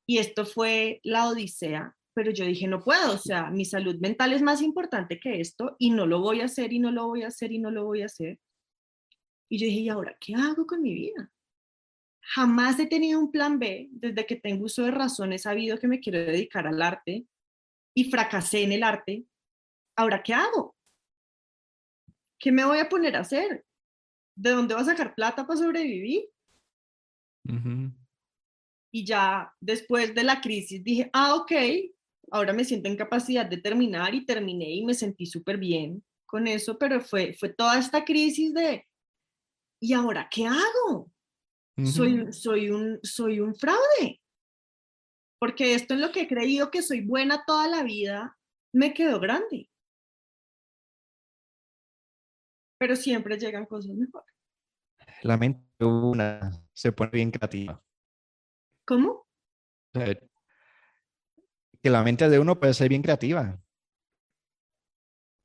[0.07, 4.33] Y esto fue la odisea, pero yo dije, no puedo, o sea, mi salud mental
[4.33, 7.25] es más importante que esto y no lo voy a hacer y no lo voy
[7.25, 8.39] a hacer y no lo voy a hacer.
[9.49, 11.31] Y yo dije, ¿y ahora qué hago con mi vida?
[12.21, 13.89] Jamás he tenido un plan B.
[13.93, 17.27] Desde que tengo uso de razón he sabido que me quiero dedicar al arte
[17.95, 19.27] y fracasé en el arte.
[19.97, 20.77] ¿Ahora qué hago?
[22.39, 23.65] ¿Qué me voy a poner a hacer?
[24.35, 26.25] ¿De dónde voy a sacar plata para sobrevivir?
[28.97, 31.53] Y ya después de la crisis dije, ah, ok,
[32.31, 36.47] ahora me siento en capacidad de terminar y terminé y me sentí súper bien con
[36.47, 38.87] eso, pero fue, fue toda esta crisis de,
[39.83, 41.13] ¿y ahora qué hago?
[41.85, 44.23] soy, soy, un, soy un fraude.
[45.39, 48.39] porque esto en lo que he creído que soy buena toda la vida,
[48.73, 49.69] me quedó grande.
[52.79, 54.35] Pero siempre llegan cosas mejores.
[55.23, 57.86] La mente una se pone bien creativa.
[58.87, 59.27] ¿Cómo?
[61.83, 63.59] que la mente de uno puede ser bien creativa.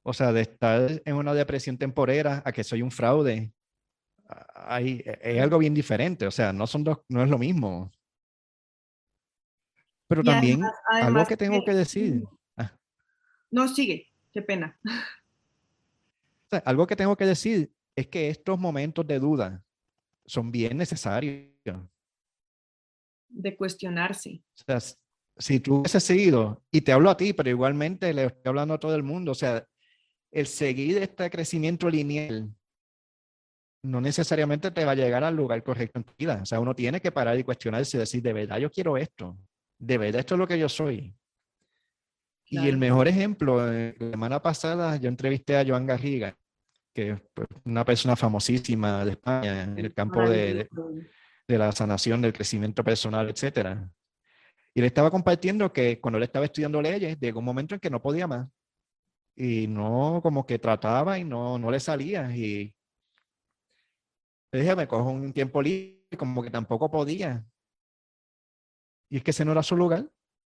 [0.03, 3.53] O sea, de estar en una depresión temporera a que soy un fraude,
[4.55, 6.25] hay, es algo bien diferente.
[6.25, 7.91] O sea, no son dos, no es lo mismo.
[10.07, 12.23] Pero también algo que tengo que, decir.
[12.57, 12.73] Ah.
[13.49, 14.77] No, sigue, qué pena.
[16.65, 19.63] algo que tengo que decir es que estos momentos de duda
[20.25, 21.47] son bien necesarios.
[23.31, 24.41] De cuestionarse.
[24.59, 24.95] O sea,
[25.37, 28.79] si tú hubieses seguido, y te hablo a ti, pero igualmente le estoy hablando a
[28.79, 29.65] todo el mundo, o sea,
[30.31, 32.49] el seguir este crecimiento lineal
[33.83, 36.39] no necesariamente te va a llegar al lugar correcto en tu vida.
[36.41, 39.37] O sea, uno tiene que parar y cuestionarse y decir, de verdad yo quiero esto,
[39.79, 41.13] de verdad esto es lo que yo soy.
[42.45, 46.37] Y el mejor ejemplo, eh, la semana pasada yo entrevisté a Joan Garriga,
[46.93, 50.69] que es pues, una persona famosísima de España en el campo de, de,
[51.57, 53.91] la sanación, del crecimiento personal, etcétera.
[54.73, 57.89] Y le estaba compartiendo que cuando él estaba estudiando leyes, llegó un momento en que
[57.89, 58.49] no podía más.
[59.35, 62.35] Y no, como que trataba y no, no le salía.
[62.35, 62.73] Y
[64.51, 67.45] le dije, me cojo un tiempo libre, como que tampoco podía.
[69.09, 70.09] Y es que ese no era su lugar.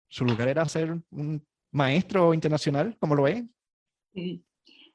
[0.10, 3.44] Su lugar era ser un maestro internacional, como lo es.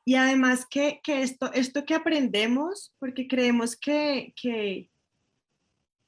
[0.07, 4.91] Y además que, que, esto, esto que aprendemos, porque creemos que, que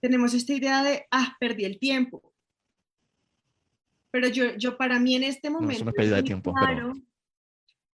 [0.07, 2.33] tenemos esta idea de, ah, perdí el tiempo.
[4.13, 5.83] Pero yo, yo para mí en este momento...
[5.83, 6.55] No, es pérdida de tiempo.
[6.55, 6.93] Claro,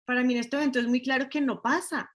[0.03, 2.11] Para mí en este momento es muy claro que no pasa.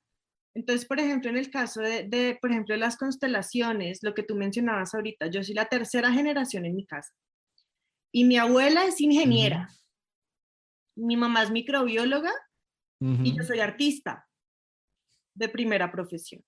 [0.54, 4.37] Entonces, por ejemplo, en el caso de, de, por ejemplo, las constelaciones, lo que tú
[4.37, 7.14] mencionabas ahorita, yo soy la tercera generación en mi casa.
[8.12, 9.70] Y mi abuela es ingeniera.
[10.94, 12.32] Mi mamá es microbióloga
[13.00, 14.28] y yo soy artista
[15.35, 16.44] de primera profesión.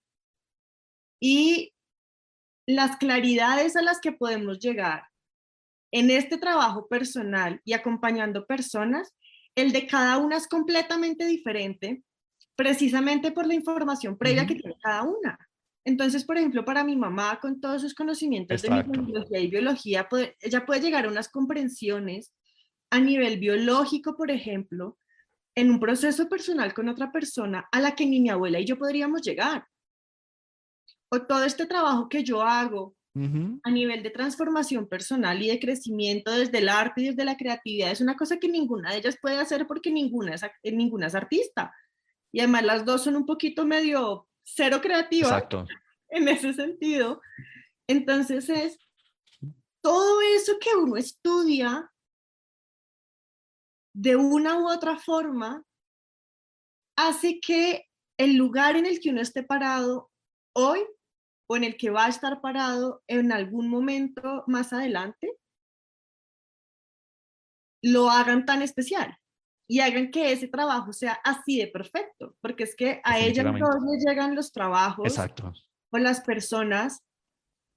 [1.18, 1.72] Y
[2.68, 5.04] las claridades a las que podemos llegar
[5.90, 9.14] en este trabajo personal y acompañando personas,
[9.54, 12.02] el de cada una es completamente diferente
[12.54, 15.38] precisamente por la información previa que tiene cada una.
[15.87, 20.07] Entonces, por ejemplo, para mi mamá, con todos sus conocimientos de microbiología y biología,
[20.40, 22.35] ella puede llegar a unas comprensiones
[22.90, 24.98] a nivel biológico, por ejemplo,
[25.54, 28.78] en un proceso personal con otra persona a la que ni mi abuela y yo
[28.78, 29.64] podríamos llegar.
[31.10, 32.94] O todo este trabajo que yo hago
[33.64, 37.90] a nivel de transformación personal y de crecimiento desde el arte y desde la creatividad
[37.90, 41.74] es una cosa que ninguna de ellas puede hacer porque ninguna es, ninguna es artista
[42.32, 45.66] y además las dos son un poquito medio cero creativas Exacto.
[46.10, 47.20] en ese sentido.
[47.88, 48.78] Entonces es
[49.82, 51.90] todo eso que uno estudia
[53.94, 55.64] de una u otra forma
[56.96, 60.10] hace que el lugar en el que uno esté parado
[60.54, 60.80] hoy
[61.48, 65.38] o en el que va a estar parado en algún momento más adelante,
[67.82, 69.16] lo hagan tan especial
[69.68, 73.82] y hagan que ese trabajo sea así de perfecto, porque es que a ella todos
[73.82, 75.52] le llegan los trabajos Exacto.
[75.90, 77.02] o las personas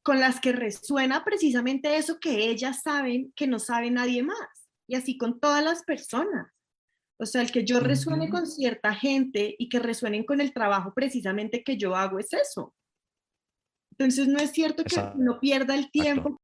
[0.04, 4.96] con las que resuena precisamente eso que ellas saben que no sabe nadie más, y
[4.96, 6.52] así con todas las personas.
[7.20, 10.92] O sea, el que yo resuene con cierta gente y que resuenen con el trabajo
[10.96, 12.74] precisamente que yo hago es eso.
[14.04, 16.42] Entonces no es cierto que no pierda el tiempo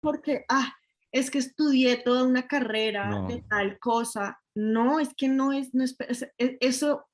[0.00, 0.74] porque, ah,
[1.12, 4.40] es que estudié toda una carrera de tal cosa.
[4.54, 5.96] No, es que no es, no es,
[6.38, 7.06] e, eso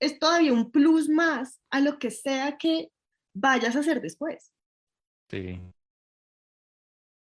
[0.00, 2.90] es todavía un plus más a lo que sea que
[3.34, 4.52] vayas a hacer después.
[5.30, 5.60] Sí.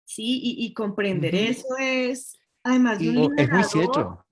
[0.08, 4.26] Sí, y, comprender eso es, además de un Es muy cierto.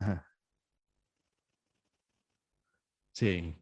[3.12, 3.56] Sí.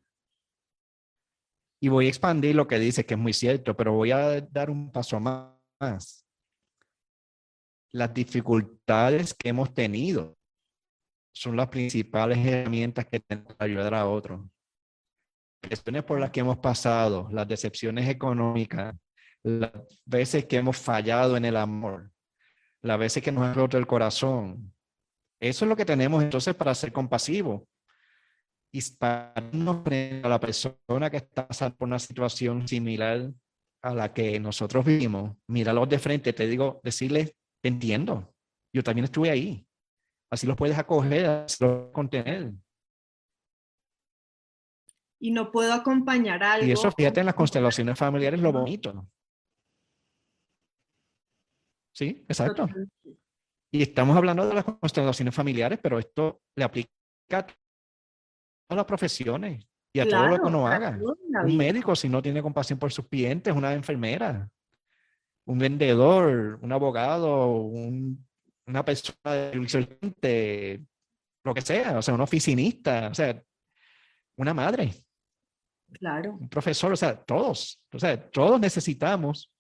[1.81, 4.69] Y voy a expandir lo que dice, que es muy cierto, pero voy a dar
[4.69, 6.21] un paso más
[7.91, 10.37] las dificultades que hemos tenido
[11.33, 14.41] son las principales herramientas que tenemos para ayudar a otros.
[15.65, 18.95] Cuestiones por las que hemos pasado, las decepciones económicas,
[19.43, 19.71] las
[20.05, 22.11] veces que hemos fallado en el amor,
[22.81, 24.73] las veces que nos ha roto el corazón.
[25.39, 27.61] Eso es lo que tenemos entonces para ser compasivos
[28.73, 28.79] y
[29.53, 33.31] no a la persona que está pasando por una situación similar
[33.83, 35.35] a la que nosotros vivimos.
[35.47, 38.33] Míralo de frente, te digo, decirle entiendo.
[38.73, 39.67] Yo también estuve ahí.
[40.31, 42.53] Así los puedes acoger, así los contener.
[45.19, 46.65] Y no puedo acompañar algo.
[46.65, 49.07] Y eso, fíjate, en las constelaciones familiares lo bonito.
[51.93, 52.67] Sí, exacto.
[53.73, 56.89] Y estamos hablando de las constelaciones familiares, pero esto le aplica
[57.33, 57.45] a
[58.71, 60.97] todas las profesiones y a todo lo que uno haga.
[61.43, 64.49] Un médico, si no tiene compasión por sus clientes, una enfermera,
[65.43, 67.51] un vendedor, un abogado,
[68.65, 70.81] una persona de
[71.43, 73.43] lo que sea, o sea, un oficinista, o sea,
[74.37, 74.93] una madre.
[75.91, 76.37] Claro.
[76.39, 79.51] Un profesor, o sea, todos, o sea, todos necesitamos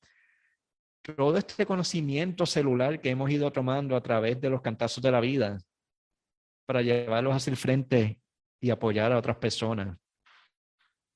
[1.01, 5.19] todo este conocimiento celular que hemos ido tomando a través de los cantazos de la
[5.19, 5.57] vida
[6.65, 8.20] para llevarlos hacia el frente
[8.61, 9.97] y apoyar a otras personas.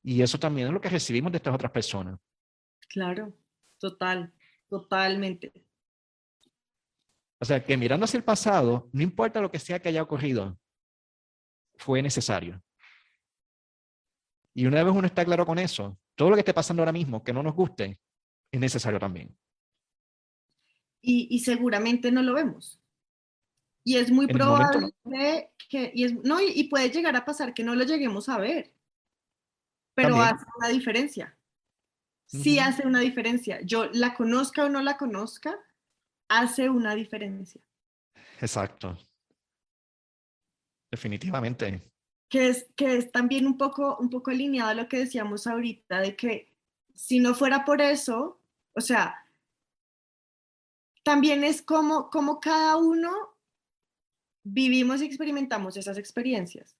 [0.04, 2.20] Y eso también es lo que recibimos de estas otras personas.
[2.90, 3.34] Claro,
[3.80, 4.34] total,
[4.68, 5.54] totalmente.
[7.40, 10.60] O sea, que mirando hacia el pasado, no importa lo que sea que haya ocurrido,
[11.78, 12.62] fue necesario.
[14.54, 17.24] Y una vez uno está claro con eso, todo lo que esté pasando ahora mismo
[17.24, 18.00] que no nos guste,
[18.52, 19.38] es necesario también.
[21.08, 22.82] Y, seguramente no lo vemos.
[23.88, 24.92] Y es muy probable
[25.70, 28.74] que, y, no, y, puede llegar a pasar que no lo lleguemos a ver,
[29.94, 31.38] pero hace una diferencia.
[32.26, 33.62] Sí hace una diferencia.
[33.62, 35.56] Yo la conozca o no la conozca,
[36.28, 37.62] hace una diferencia.
[38.42, 38.98] Exacto.
[40.92, 41.92] Definitivamente.
[42.28, 46.00] Que es, que es también un poco, un poco alineado a lo que decíamos ahorita,
[46.00, 46.52] de que
[46.96, 48.42] si no fuera por eso,
[48.74, 49.24] o sea,
[51.04, 53.35] también es como, como cada uno
[54.46, 56.78] vivimos y experimentamos esas experiencias.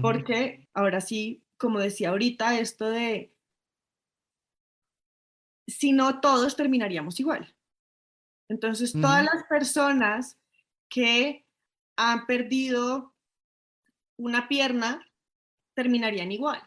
[0.00, 3.34] Porque ahora sí, como decía ahorita, esto de,
[5.66, 7.54] si no todos terminaríamos igual.
[8.48, 10.38] Entonces, todas las personas
[10.88, 11.46] que
[11.96, 13.14] han perdido
[14.16, 15.06] una pierna
[15.74, 16.62] terminarían igual.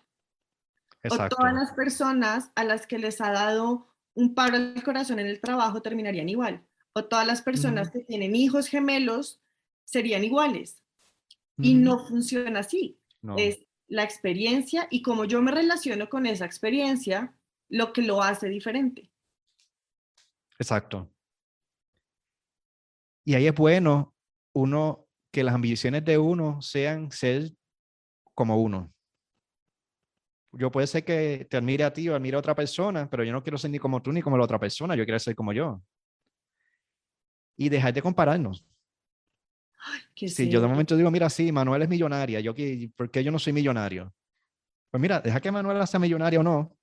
[1.10, 5.28] O todas las personas a las que les ha dado un paro al corazón en
[5.28, 6.64] el trabajo terminarían igual.
[6.94, 9.42] O todas las personas que tienen hijos gemelos
[9.86, 10.82] serían iguales.
[11.58, 13.00] Y no funciona así.
[13.38, 17.34] Es la experiencia y como yo me relaciono con esa experiencia,
[17.70, 19.10] lo que lo hace diferente.
[20.60, 21.10] Exacto.
[23.24, 24.14] Y ahí es bueno
[24.54, 27.52] uno que las ambiciones de uno sean ser
[28.34, 28.94] como uno.
[30.54, 33.34] Yo puede ser que te admire a ti o admire a otra persona, pero yo
[33.34, 35.52] no quiero ser ni como tú ni como la otra persona, yo quiero ser como
[35.52, 35.82] yo.
[37.58, 38.66] Y dejar de compararnos.
[40.16, 42.54] Si yo de momento digo, mira, sí, Manuel es millonaria, yo,
[42.96, 44.14] ¿por qué yo no soy millonario?
[44.92, 46.78] Pues mira, deja que Manuel sea millonaria o no.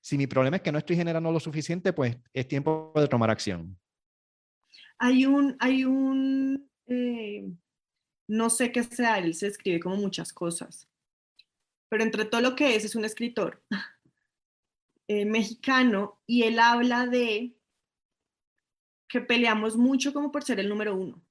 [0.00, 3.30] Si mi problema es que no estoy generando lo suficiente, pues es tiempo de tomar
[3.30, 3.78] acción.
[4.98, 7.50] Hay un, hay un, eh,
[8.28, 10.88] no sé qué sea, él se escribe como muchas cosas,
[11.88, 13.62] pero entre todo lo que es, es un escritor
[15.08, 17.56] eh, mexicano y él habla de
[19.08, 21.24] que peleamos mucho como por ser el número uno.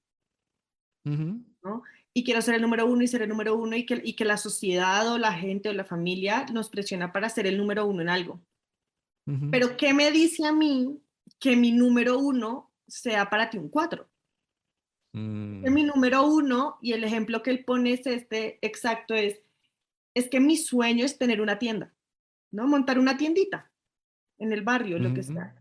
[1.04, 1.84] ¿No?
[2.14, 4.26] Y quiero ser el número uno y ser el número uno y que, y que
[4.26, 8.02] la sociedad o la gente o la familia nos presiona para ser el número uno
[8.02, 8.42] en algo.
[9.52, 11.00] Pero ¿qué me dice a mí
[11.40, 14.10] que mi número uno sea para ti un 4.
[15.14, 15.72] Mm.
[15.72, 19.42] Mi número uno, y el ejemplo que él pone es este exacto, es,
[20.14, 21.94] es que mi sueño es tener una tienda,
[22.52, 22.68] ¿no?
[22.68, 23.72] Montar una tiendita
[24.40, 25.56] en el barrio, lo que sea.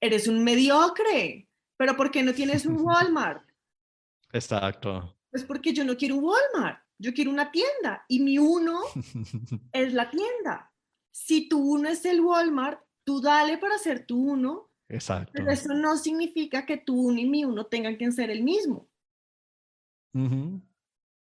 [0.00, 3.46] Eres un mediocre, pero ¿por qué no tienes un Walmart?
[4.34, 5.16] Exacto.
[5.30, 8.80] Pues porque yo no quiero un Walmart, yo quiero una tienda y mi uno
[9.72, 10.72] es la tienda.
[11.10, 15.32] Si tu uno es el Walmart, tú dale para ser tu uno Exacto.
[15.34, 18.88] Pero eso no significa que tú ni mi uno tengan que ser el mismo.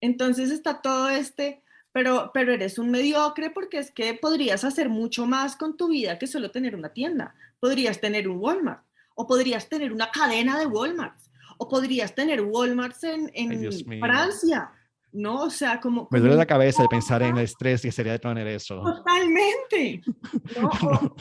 [0.01, 5.27] Entonces está todo este, pero, pero eres un mediocre porque es que podrías hacer mucho
[5.27, 7.35] más con tu vida que solo tener una tienda.
[7.59, 8.85] Podrías tener un Walmart
[9.16, 11.19] o podrías tener una cadena de Walmart
[11.59, 14.71] o podrías tener Walmarts en, en Francia.
[15.12, 15.42] ¿no?
[15.42, 16.09] O sea, como...
[16.11, 18.83] Me duele la cabeza de pensar en el estrés que sería de tener eso.
[18.83, 20.03] Totalmente.
[20.61, 21.15] ¿no?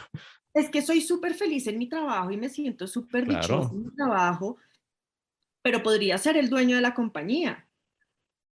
[0.56, 3.96] es que soy súper feliz en mi trabajo y me siento súper dichoso en mi
[3.96, 4.58] trabajo,
[5.62, 7.68] pero podría ser el dueño de la compañía.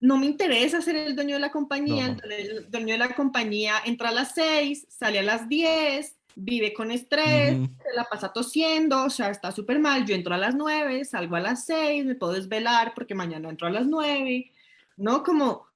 [0.00, 4.10] No me interesa ser el dueño de la compañía, el dueño de la compañía entra
[4.10, 9.10] a las 6, sale a las 10, vive con estrés, se la pasa tosiendo, o
[9.10, 10.06] sea, está súper mal.
[10.06, 13.66] Yo entro a las 9, salgo a las 6, me puedo desvelar porque mañana entro
[13.66, 14.52] a las 9,
[14.96, 15.22] ¿no?
[15.22, 15.66] Como,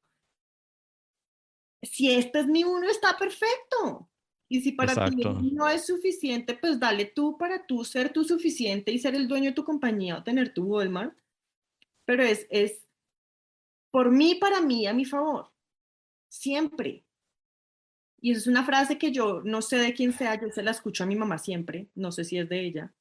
[1.83, 4.09] si este es mi uno, está perfecto.
[4.49, 8.93] Y si para ti no es suficiente, pues dale tú para tú ser tú suficiente
[8.93, 11.17] y ser el dueño de tu compañía o tener tu Walmart.
[12.05, 12.87] Pero es, es
[13.91, 15.51] por mí, para mí, a mi favor.
[16.29, 17.05] Siempre.
[18.25, 21.03] Y es una frase que yo no sé de quién sea, yo se la escucho
[21.03, 22.93] a mi mamá siempre, no sé si es de ella,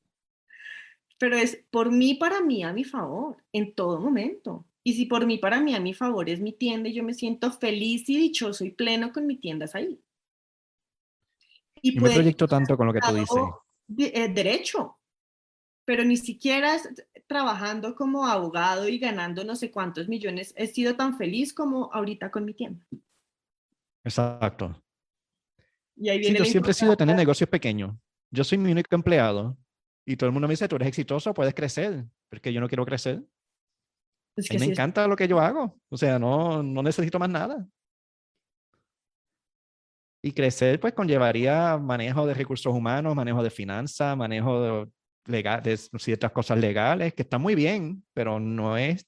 [1.20, 4.66] pero es por mí, para mí, a mi favor, en todo momento.
[4.84, 7.14] Y si por mí, para mí, a mi favor es mi tienda y yo me
[7.14, 10.02] siento feliz y dichoso y pleno con mi tienda, es ahí.
[11.84, 13.44] Y, me proyecto tanto con lo que tú dices.
[14.00, 14.98] Eh, derecho,
[15.86, 16.78] pero ni siquiera
[17.28, 22.32] trabajando como abogado y ganando no sé cuántos millones, he sido tan feliz como ahorita
[22.32, 22.84] con mi tienda.
[24.04, 24.81] Exacto.
[25.96, 27.96] Y ahí viene yo siempre he sido de tener negocios pequeños.
[28.32, 29.58] Yo soy mi único empleado
[30.06, 32.86] y todo el mundo me dice, tú eres exitoso, puedes crecer, porque yo no quiero
[32.86, 33.24] crecer.
[34.36, 35.80] Es que me encanta lo que yo hago.
[35.90, 37.68] O sea, no, no necesito más nada.
[40.24, 44.92] Y crecer, pues, conllevaría manejo de recursos humanos, manejo de finanzas, manejo de,
[45.26, 49.06] legal, de ciertas cosas legales, que está muy bien, pero no es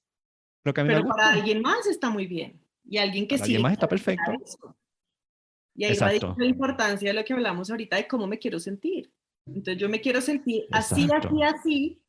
[0.64, 1.24] lo que a mí pero me gusta.
[1.24, 2.60] para alguien más está muy bien.
[2.86, 3.44] Y alguien que sí.
[3.44, 4.32] Alguien más está perfecto.
[5.76, 9.12] Y ahí va la importancia de lo que hablamos ahorita de cómo me quiero sentir.
[9.48, 12.02] Entonces yo me quiero sentir así, así, así,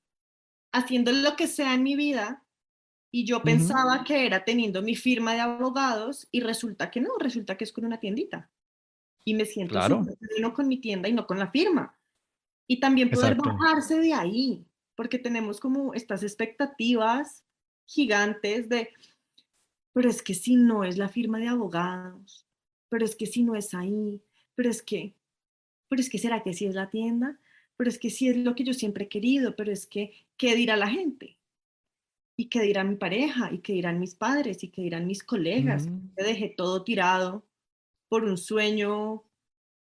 [0.72, 2.44] haciendo lo que sea en mi vida.
[3.12, 7.56] Y yo pensaba que era teniendo mi firma de abogados y resulta que no, resulta
[7.56, 8.50] que es con una tiendita.
[9.24, 10.04] Y me siento claro.
[10.40, 11.96] no con mi tienda y no con la firma.
[12.66, 17.44] Y también poder bajarse de ahí, porque tenemos como estas expectativas
[17.86, 18.90] gigantes de,
[19.92, 22.46] pero es que si no es la firma de abogados,
[22.94, 24.22] pero es que si no es ahí,
[24.54, 25.16] pero es que,
[25.88, 27.40] pero es que será que sí es la tienda,
[27.76, 30.54] pero es que sí es lo que yo siempre he querido, pero es que, ¿qué
[30.54, 31.36] dirá la gente?
[32.36, 33.52] ¿Y qué dirá mi pareja?
[33.52, 34.62] ¿Y qué dirán mis padres?
[34.62, 35.88] ¿Y qué dirán mis colegas?
[35.88, 36.14] Mm.
[36.14, 37.44] dejé todo tirado
[38.08, 39.24] por un sueño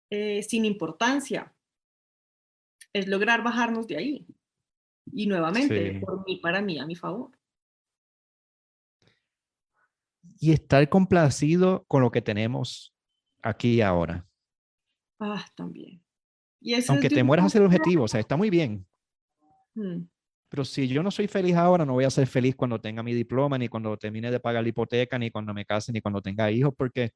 [0.09, 1.53] eh, sin importancia.
[2.93, 4.25] Es lograr bajarnos de ahí.
[5.11, 7.37] Y nuevamente, por mí, para mí, a mi favor.
[10.39, 12.90] Y estar complacido con lo que tenemos
[13.41, 14.25] aquí y ahora.
[15.19, 16.03] Ah, también.
[16.87, 18.85] Aunque te mueras hacia el objetivo, o sea, está muy bien.
[19.75, 20.03] Mm.
[20.49, 23.13] Pero si yo no soy feliz ahora, no voy a ser feliz cuando tenga mi
[23.13, 26.51] diploma, ni cuando termine de pagar la hipoteca, ni cuando me case, ni cuando tenga
[26.51, 27.11] hijos, porque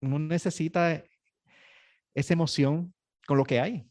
[0.00, 1.02] uno necesita
[2.14, 2.94] esa emoción
[3.26, 3.90] con lo que hay.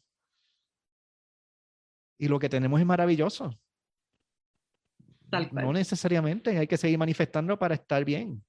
[2.18, 3.50] Y lo que tenemos es maravilloso.
[5.52, 8.42] No necesariamente hay que seguir manifestando para estar bien.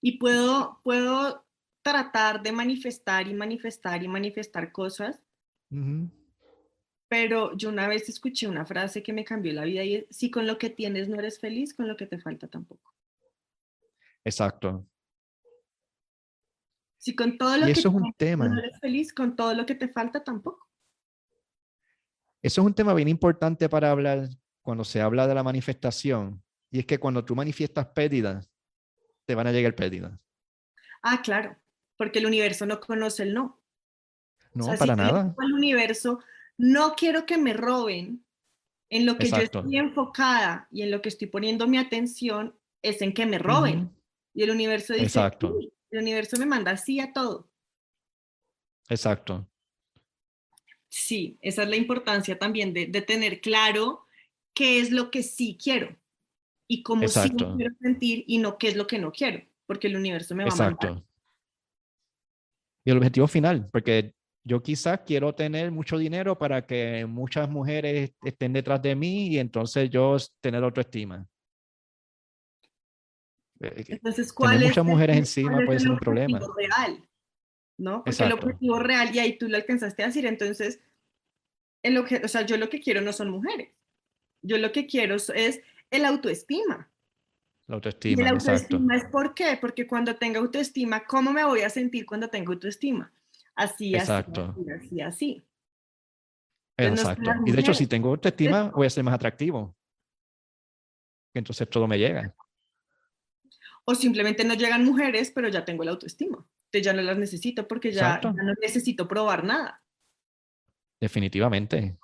[0.00, 1.44] Y puedo, puedo
[1.82, 5.22] tratar de manifestar y manifestar y manifestar cosas.
[7.08, 10.30] Pero yo una vez escuché una frase que me cambió la vida y es, si
[10.30, 12.94] con lo que tienes no eres feliz, con lo que te falta tampoco.
[14.24, 14.86] Exacto.
[16.98, 18.48] Si con todo lo que eso es un tema.
[18.48, 20.68] no eres feliz, con todo lo que te falta tampoco.
[22.42, 24.28] Eso es un tema bien importante para hablar
[24.62, 26.42] cuando se habla de la manifestación.
[26.70, 28.50] Y es que cuando tú manifiestas pérdidas,
[29.28, 30.18] te van a llegar pérdidas.
[31.02, 31.54] Ah, claro,
[31.98, 33.60] porque el universo no conoce el no.
[34.54, 35.34] No, para nada.
[35.38, 36.20] El universo,
[36.56, 38.24] no quiero que me roben.
[38.88, 43.02] En lo que yo estoy enfocada y en lo que estoy poniendo mi atención es
[43.02, 43.94] en que me roben.
[44.32, 45.58] Y el universo dice, Exacto.
[45.90, 47.50] el universo me manda así a todo.
[48.88, 49.46] Exacto.
[50.88, 54.06] Sí, esa es la importancia también de, tener claro
[54.54, 55.94] qué es lo que sí quiero
[56.68, 59.96] y cómo sí quiero sentir y no qué es lo que no quiero, porque el
[59.96, 61.02] universo me va a mandar.
[62.84, 64.14] Y el objetivo final, porque
[64.44, 69.38] yo quizás quiero tener mucho dinero para que muchas mujeres estén detrás de mí y
[69.38, 71.26] entonces yo tener autoestima.
[73.60, 76.38] Eh, entonces, ¿cuál tener muchas mujeres encima puede ser un problema.
[76.56, 77.08] Real?
[77.78, 78.04] ¿no?
[78.04, 80.80] Porque el objetivo real, y ahí tú lo alcanzaste a decir, entonces,
[81.82, 83.70] el o sea, yo lo que quiero no son mujeres,
[84.42, 86.90] yo lo que quiero es el autoestima.
[87.66, 91.60] La autoestima, y el autoestima es por qué, porque cuando tenga autoestima, ¿cómo me voy
[91.60, 93.12] a sentir cuando tengo autoestima?
[93.54, 94.54] Así, Exacto.
[94.56, 95.44] así, así, así.
[96.76, 97.30] Exacto.
[97.44, 99.76] y de hecho, si tengo autoestima, voy a ser más atractivo.
[101.34, 102.34] Entonces todo me llega.
[103.84, 107.92] O simplemente no llegan mujeres, pero ya tengo la autoestima ya no las necesito porque
[107.92, 109.82] ya, no necesito probar nada.
[111.00, 111.96] Definitivamente.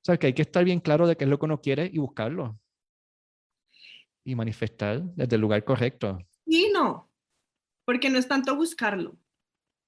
[0.00, 1.90] O sea, que hay que estar bien claro de qué es lo que uno quiere
[1.92, 2.58] y buscarlo.
[4.24, 6.18] Y manifestar desde el lugar correcto.
[6.46, 7.10] Y no,
[7.84, 9.18] porque no es tanto buscarlo,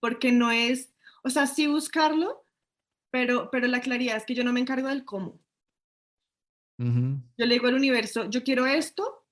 [0.00, 0.94] porque no es,
[1.24, 2.46] o sea, sí buscarlo,
[3.10, 5.40] pero, pero la claridad es que yo no me encargo del cómo.
[6.78, 9.24] Yo le digo al universo, yo quiero esto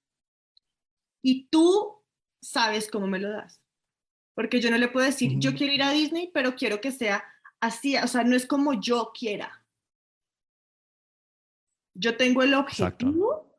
[1.20, 2.00] y tú
[2.40, 3.60] sabes cómo me lo das.
[4.36, 7.24] Porque yo no le puedo decir, yo quiero ir a Disney, pero quiero que sea
[7.60, 9.59] así, o sea, no es como yo quiera.
[11.94, 13.58] Yo tengo el objetivo,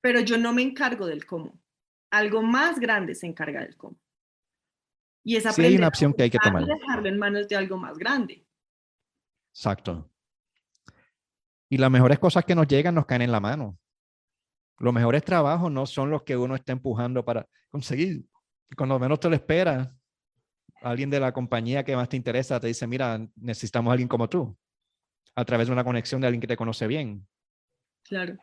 [0.00, 1.60] pero yo no me encargo del cómo.
[2.10, 3.98] Algo más grande se encarga del cómo.
[5.24, 6.64] Y esa sí, hay una opción que hay que tomar.
[6.66, 8.44] dejarlo en manos de algo más grande.
[9.54, 10.10] Exacto.
[11.68, 13.78] Y las mejores cosas que nos llegan nos caen en la mano.
[14.78, 18.26] Los mejores trabajos no son los que uno está empujando para conseguir.
[18.76, 19.88] Cuando menos te lo esperas,
[20.82, 24.28] alguien de la compañía que más te interesa te dice, mira, necesitamos a alguien como
[24.28, 24.56] tú,
[25.36, 27.26] a través de una conexión de alguien que te conoce bien.
[28.04, 28.36] Claro.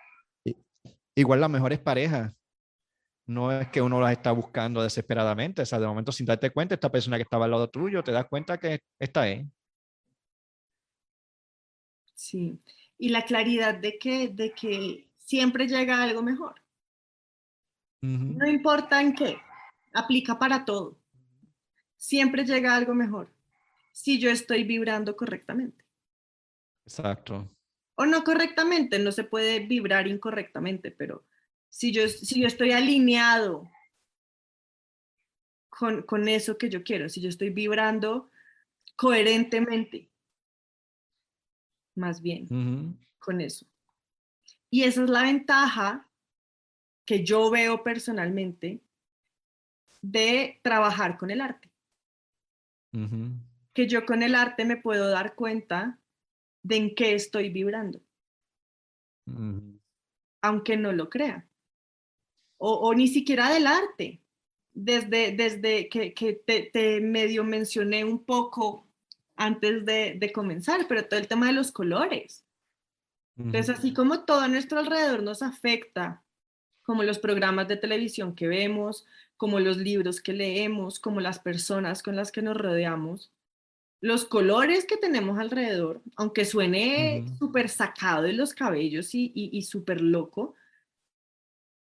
[1.15, 2.33] Igual las mejores parejas,
[3.27, 6.75] no es que uno las está buscando desesperadamente, o sea, de momento sin darte cuenta,
[6.75, 9.45] esta persona que estaba al lado tuyo, te das cuenta que esta es.
[12.15, 12.59] Sí,
[12.97, 16.55] y la claridad de que, de que siempre llega algo mejor.
[18.01, 19.37] No importa en qué,
[19.93, 20.99] aplica para todo
[21.99, 23.29] siempre llega algo mejor
[23.91, 25.85] si yo estoy vibrando correctamente.
[26.85, 27.47] Exacto.
[27.99, 31.25] O no correctamente, no se puede vibrar incorrectamente, pero
[31.67, 33.69] si yo, si yo estoy alineado
[35.67, 38.31] con, con eso que yo quiero, si yo estoy vibrando
[38.95, 40.09] coherentemente,
[41.95, 43.65] más bien, con eso.
[44.69, 46.07] Y esa es la ventaja
[47.03, 48.79] que yo veo personalmente
[50.01, 51.69] de trabajar con el arte.
[53.73, 55.99] Que yo con el arte me puedo dar cuenta
[56.63, 58.01] de en qué estoy vibrando,
[60.41, 61.47] aunque no lo crea.
[62.57, 64.21] O, ni siquiera del arte.
[64.71, 66.41] Desde, desde que,
[66.71, 68.87] te, medio mencioné un poco
[69.35, 72.45] antes de, comenzar, pero todo el tema de los colores.
[73.37, 76.21] Entonces, así como todo a nuestro alrededor nos afecta,
[76.83, 79.05] como los programas de televisión que vemos,
[79.37, 83.31] como los libros que leemos, como las personas con las que nos rodeamos,
[84.01, 89.99] los colores que tenemos alrededor, aunque suene súper sacado de los cabellos y, y, súper
[89.99, 90.55] loco,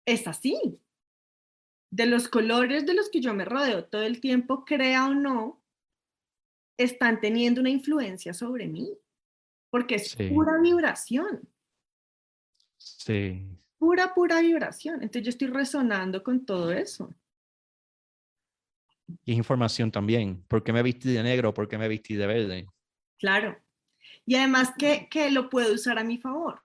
[0.06, 0.78] es así.
[1.90, 5.62] De los colores de los que yo me rodeo todo el tiempo, crea o no,
[6.76, 8.92] están teniendo una influencia sobre mí,
[9.70, 11.48] porque es pura vibración.
[12.76, 13.46] Sí.
[13.78, 14.96] Pura, pura vibración.
[14.96, 17.14] Entonces yo estoy resonando con todo eso.
[19.24, 20.42] Y es información también.
[20.48, 21.52] ¿Por qué me vestí de negro?
[21.52, 22.66] ¿Por qué me vestí de verde?
[23.18, 23.58] Claro.
[24.24, 26.62] Y además que, que lo puedo usar a mi favor.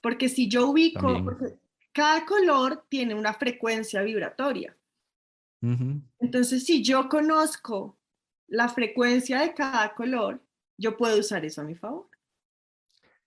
[0.00, 1.24] Porque si yo ubico,
[1.92, 4.76] cada color tiene una frecuencia vibratoria.
[6.18, 7.96] Entonces, si yo conozco
[8.48, 10.42] la frecuencia de cada color,
[10.76, 12.08] yo puedo usar eso a mi favor.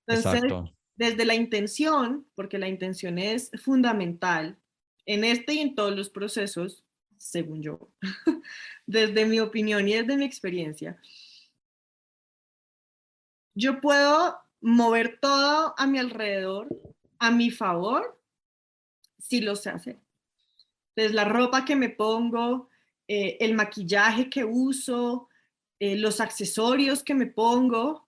[0.06, 0.52] Entonces,
[0.96, 4.58] desde la intención, porque la intención es fundamental
[5.06, 6.85] en este y en todos los procesos,
[7.18, 7.90] según yo,
[8.86, 11.00] desde mi opinión y desde mi experiencia,
[13.54, 16.68] yo puedo mover todo a mi alrededor
[17.20, 18.22] a mi favor
[19.18, 20.00] si lo sé hacer.
[20.90, 22.70] Entonces, la ropa que me pongo,
[23.08, 25.30] eh, el maquillaje que uso,
[25.80, 28.08] eh, los accesorios que me pongo,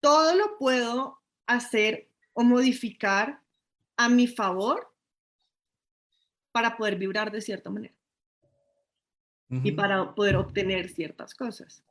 [0.00, 3.42] todo lo puedo hacer o modificar
[3.96, 4.92] a mi favor
[6.52, 7.95] para poder vibrar de cierta manera
[9.48, 11.82] y para poder obtener ciertas cosas.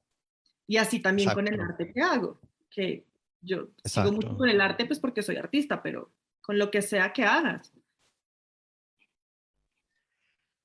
[0.67, 2.39] Y así también con el arte que hago,
[2.69, 3.05] que
[3.41, 7.13] yo sigo mucho con el arte pues porque soy artista, pero con lo que sea
[7.13, 7.73] que hagas.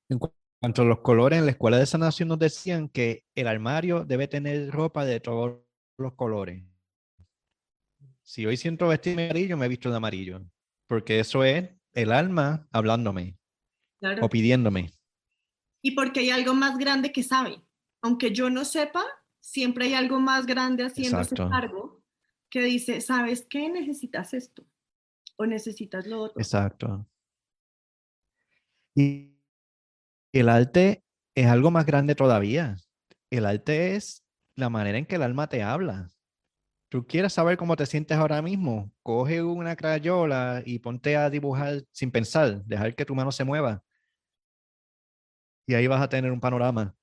[0.09, 4.03] En cuanto a los colores, en la escuela de sanación nos decían que el armario
[4.03, 5.59] debe tener ropa de todos
[5.97, 6.63] los colores.
[8.23, 10.41] Si hoy siento vestirme amarillo, me he visto de amarillo,
[10.87, 13.37] porque eso es el alma hablándome
[14.21, 14.91] o pidiéndome
[15.81, 17.61] y porque hay algo más grande que sabe.
[18.01, 19.03] Aunque yo no sepa,
[19.39, 22.01] siempre hay algo más grande haciendo ese cargo
[22.49, 23.69] que dice, ¿sabes qué?
[23.69, 24.65] Necesitas esto
[25.37, 26.39] o necesitas lo otro.
[26.39, 27.07] Exacto.
[28.93, 29.37] Y
[30.33, 31.03] el arte
[31.35, 32.77] es algo más grande todavía.
[33.29, 34.23] El arte es
[34.55, 36.09] la manera en que el alma te habla.
[36.89, 41.85] Tú quieres saber cómo te sientes ahora mismo, coge una crayola y ponte a dibujar
[41.91, 43.81] sin pensar, dejar que tu mano se mueva
[45.71, 46.93] y ahí vas a tener un panorama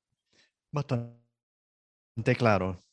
[0.71, 1.16] bastante
[2.37, 2.85] claro.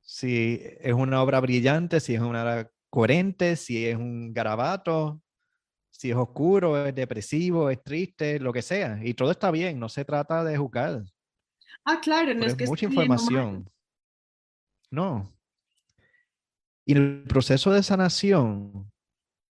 [0.00, 5.20] Si es una obra brillante, si es una obra coherente, si es un garabato,
[5.90, 9.00] si es oscuro, es depresivo, es triste, lo que sea.
[9.02, 11.02] Y todo está bien, no se trata de juzgar.
[11.84, 13.68] Ah, claro, no es, que mucha información.
[14.90, 15.34] No.
[16.86, 18.90] Y el proceso de sanación,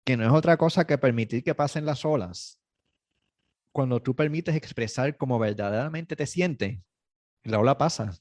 [0.03, 2.60] que no es otra cosa que permitir que pasen las olas,
[3.71, 6.79] cuando tú permites expresar como verdaderamente te sientes,
[7.43, 8.13] la ola pasa.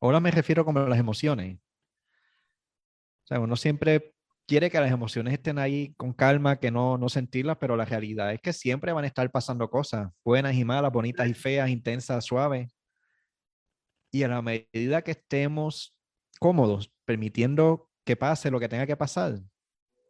[0.00, 1.58] Ola me refiero como a las emociones.
[3.24, 4.14] O sea, uno siempre
[4.46, 8.32] quiere que las emociones estén ahí con calma, que no, no sentirlas, pero la realidad
[8.32, 12.24] es que siempre van a estar pasando cosas, buenas y malas, bonitas y feas, intensas,
[12.24, 12.68] suaves.
[14.12, 15.96] Y a la medida que estemos
[16.38, 19.40] cómodos permitiendo que pase lo que tenga que pasar,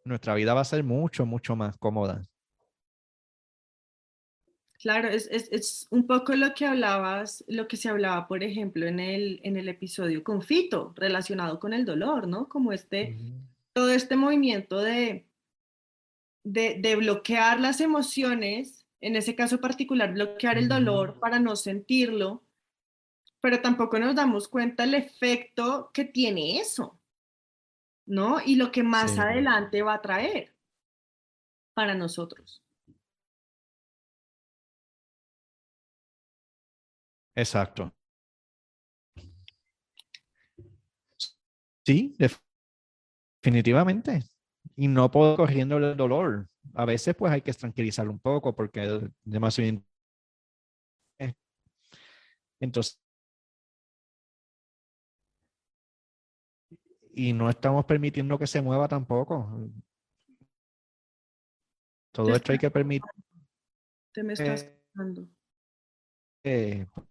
[0.05, 2.23] nuestra vida va a ser mucho, mucho más cómoda.
[4.85, 8.87] Claro, es, es, es, un poco lo que hablabas, lo que se hablaba, por ejemplo,
[8.87, 12.51] en el, en el episodio con Fito, relacionado con el dolor, ¿no?
[12.51, 13.17] Como este,
[13.73, 15.27] todo este movimiento de,
[16.45, 22.45] de, de, bloquear las emociones, en ese caso particular, bloquear el dolor para no sentirlo,
[23.41, 27.01] pero tampoco nos damos cuenta el efecto que tiene eso,
[28.05, 28.37] ¿no?
[28.45, 30.55] Y lo que más adelante va a traer
[31.73, 32.64] para nosotros.
[37.35, 37.93] Exacto.
[41.87, 42.17] Sí,
[43.43, 44.23] definitivamente.
[44.77, 46.49] Y no puedo corriendo el dolor.
[46.75, 49.83] A veces pues hay que tranquilizarlo un poco porque es demasiado...
[52.61, 52.99] Entonces,
[57.15, 59.71] y no estamos permitiendo que se mueva tampoco.
[62.13, 63.03] Todo esto hay que permitir.
[64.13, 64.71] Te me estás
[66.45, 67.07] eh, pues,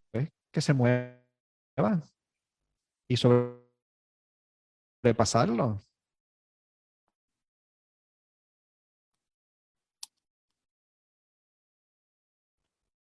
[0.54, 1.20] que se mueva
[3.10, 5.82] y sobrepasarlo.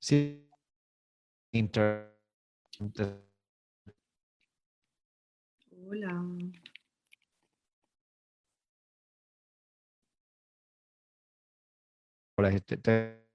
[0.01, 0.43] Sí.
[1.53, 2.13] Inter
[5.71, 6.13] Hola.
[12.39, 13.26] Hola, este,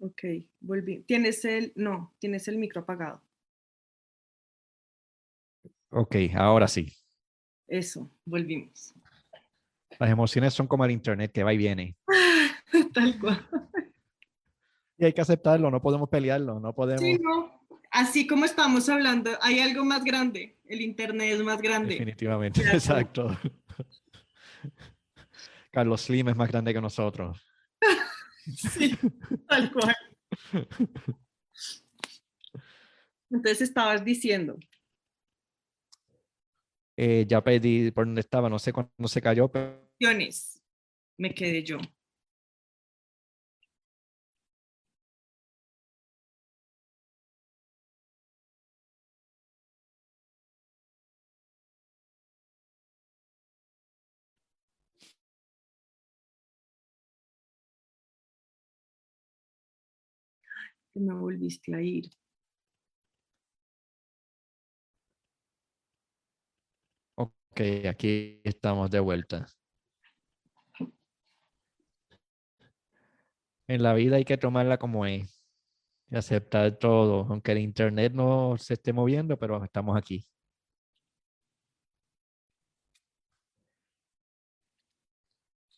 [0.00, 0.22] Ok,
[0.60, 1.02] volví.
[1.02, 3.22] ¿Tienes el, no, tienes el micro apagado?
[5.90, 6.92] Ok, ahora sí.
[7.66, 8.94] Eso, volvimos.
[9.98, 11.96] Las emociones son como el internet que va y viene.
[12.94, 13.46] Tal cual.
[14.96, 17.02] Y hay que aceptarlo, no podemos pelearlo, no podemos.
[17.02, 17.58] Sí, no.
[17.90, 20.58] Así como estamos hablando, hay algo más grande.
[20.66, 21.94] El internet es más grande.
[21.94, 23.36] Definitivamente, exacto.
[25.70, 27.47] Carlos Slim es más grande que nosotros.
[28.56, 28.96] Sí,
[29.48, 29.94] tal cual.
[33.30, 34.58] Entonces estabas diciendo.
[36.96, 39.48] Eh, ya pedí por dónde estaba, no sé cuándo se cayó.
[39.48, 39.88] Pero...
[41.16, 41.78] Me quedé yo.
[60.94, 62.10] Me volviste a ir.
[67.16, 69.46] Ok, aquí estamos de vuelta.
[73.66, 75.44] En la vida hay que tomarla como es
[76.10, 80.24] y aceptar todo, aunque el internet no se esté moviendo, pero estamos aquí.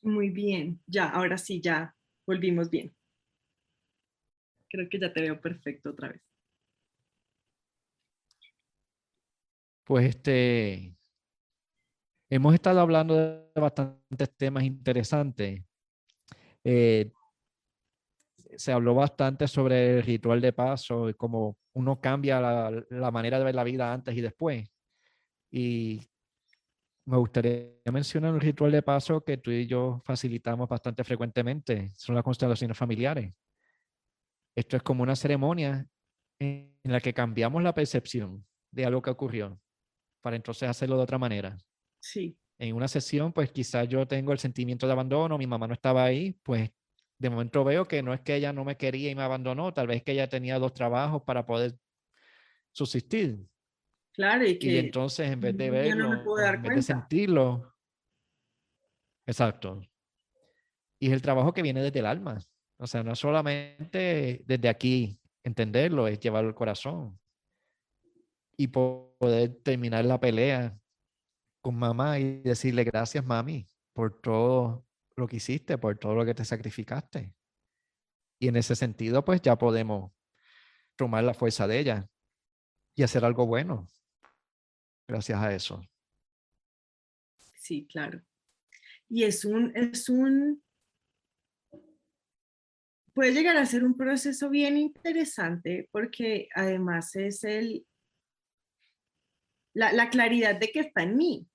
[0.02, 1.94] Muy bien, ya, ahora sí, ya
[2.26, 2.94] volvimos bien.
[4.70, 6.22] Creo que ya te veo perfecto otra vez.
[9.84, 10.96] Pues este,
[12.30, 15.64] hemos estado hablando de bastantes temas interesantes.
[16.62, 17.10] Eh,
[18.56, 23.44] se habló bastante sobre el ritual de paso y cómo uno cambia la, manera de
[23.44, 24.68] ver la vida antes y después.
[25.50, 26.00] Y
[27.06, 31.90] me gustaría mencionar un ritual de paso que tú y yo facilitamos bastante frecuentemente.
[31.96, 33.34] Son las constelaciones familiares.
[34.56, 35.86] Esto es como una ceremonia
[36.38, 39.60] en la que cambiamos la percepción de algo que ocurrió
[40.22, 41.56] para entonces hacerlo de otra manera.
[42.00, 42.36] Sí.
[42.58, 46.04] En una sesión, pues quizás yo tengo el sentimiento de abandono, mi mamá no estaba
[46.04, 46.70] ahí, pues
[47.18, 49.86] de momento veo que no es que ella no me quería y me abandonó, tal
[49.86, 51.78] vez que ella tenía dos trabajos para poder
[52.72, 53.46] subsistir.
[54.12, 57.70] Claro, y que y entonces en vez de verlo, en vez de sentirlo,
[59.30, 59.80] Exacto.
[60.98, 62.40] Y es el trabajo que viene desde el alma.
[62.80, 67.20] O sea, no solamente desde aquí entenderlo, es llevarlo al corazón.
[68.56, 70.80] Y poder terminar la pelea
[71.60, 76.34] con mamá y decirle gracias, mami, por todo lo que hiciste, por todo lo que
[76.34, 77.34] te sacrificaste.
[78.38, 80.10] Y en ese sentido, pues ya podemos
[80.96, 82.10] tomar la fuerza de ella
[82.94, 83.86] y hacer algo bueno
[85.06, 85.82] gracias a eso.
[87.56, 88.22] Sí, claro.
[89.06, 90.62] Y es un, es un,
[93.20, 97.84] puede llegar a ser un proceso bien interesante porque además es el,
[99.74, 101.46] la, la claridad de que está en mí.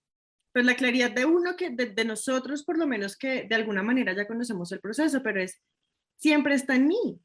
[0.53, 3.81] Pues la claridad de uno, que de, de, nosotros por lo menos que de alguna
[3.81, 5.59] manera ya conocemos el proceso, pero es,
[6.17, 7.19] siempre está en mí.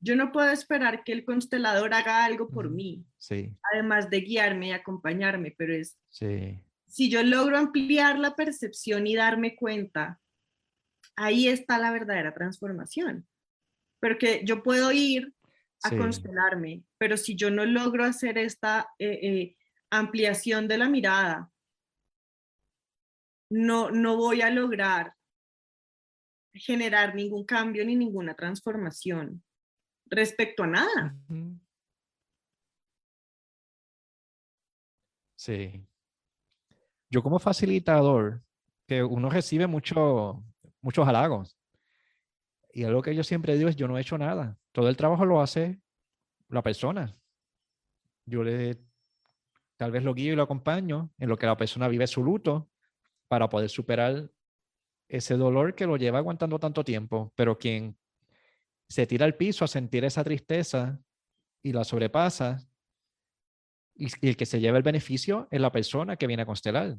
[0.00, 3.56] Yo no puedo esperar que el constelador haga algo por mí, sí.
[3.72, 6.60] además de guiarme y acompañarme, pero es, sí.
[6.86, 10.20] si yo logro ampliar la percepción y darme cuenta,
[11.20, 13.26] ahí está la verdadera transformación.
[14.00, 15.34] Pero que yo puedo ir
[15.82, 15.96] a sí.
[15.96, 19.56] constelarme, pero si yo no logro hacer esta eh, eh,
[19.90, 21.50] ampliación de la mirada,
[23.50, 25.14] no, no voy a lograr
[26.54, 29.42] generar ningún cambio ni ninguna transformación
[30.06, 31.16] respecto a nada.
[35.36, 35.86] Sí.
[37.08, 38.42] Yo como facilitador,
[38.86, 40.44] que uno recibe mucho,
[40.80, 41.56] muchos halagos.
[42.72, 44.58] Y algo que yo siempre digo es, yo no he hecho nada.
[44.72, 45.80] Todo el trabajo lo hace
[46.48, 47.16] la persona.
[48.26, 48.78] Yo le,
[49.76, 52.70] tal vez lo guío y lo acompaño en lo que la persona vive su luto
[53.28, 54.30] para poder superar
[55.08, 57.32] ese dolor que lo lleva aguantando tanto tiempo.
[57.34, 57.98] Pero quien
[58.88, 61.00] se tira al piso a sentir esa tristeza
[61.62, 62.66] y la sobrepasa,
[63.94, 66.98] y, el que se lleva el beneficio es la persona que viene a constelar,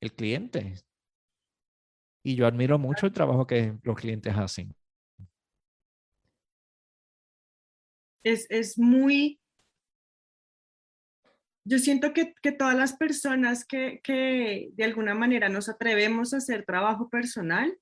[0.00, 0.74] el cliente.
[2.22, 4.74] Y yo admiro mucho el trabajo que los clientes hacen.
[8.22, 9.40] Es, es muy...
[11.64, 16.38] Yo siento que, que todas las personas que, que de alguna manera nos atrevemos a
[16.38, 17.76] hacer trabajo personal,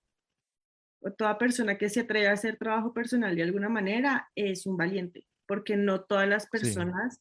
[1.02, 4.76] o toda persona que se atreve a hacer trabajo personal de alguna manera es un
[4.76, 7.20] valiente, porque no todas las personas, sí.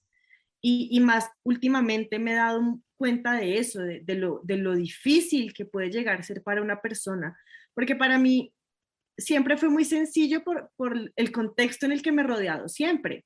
[0.61, 4.75] y, y, más últimamente me he dado cuenta de eso, de, de, lo, de lo
[4.75, 7.35] difícil que puede llegar a ser para una persona,
[7.73, 8.53] porque para mí
[9.17, 13.25] siempre fue muy sencillo por, por el contexto en el que me he rodeado, siempre,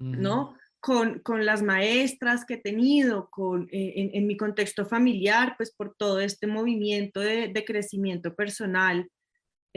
[0.00, 0.18] uh -huh.
[0.18, 0.56] ¿no?
[0.78, 5.74] Con, con, las maestras que he tenido, con, eh, en, en, mi contexto familiar, pues
[5.74, 9.10] por todo este movimiento de, de crecimiento personal,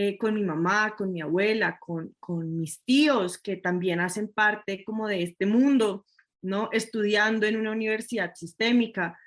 [0.01, 4.86] eh, con mi mamá, con mi abuela, con, con, mis tíos que también hacen parte
[4.86, 6.05] como de este mundo,
[6.42, 6.70] ¿no?
[6.72, 9.18] Estudiando en una universidad sistémica,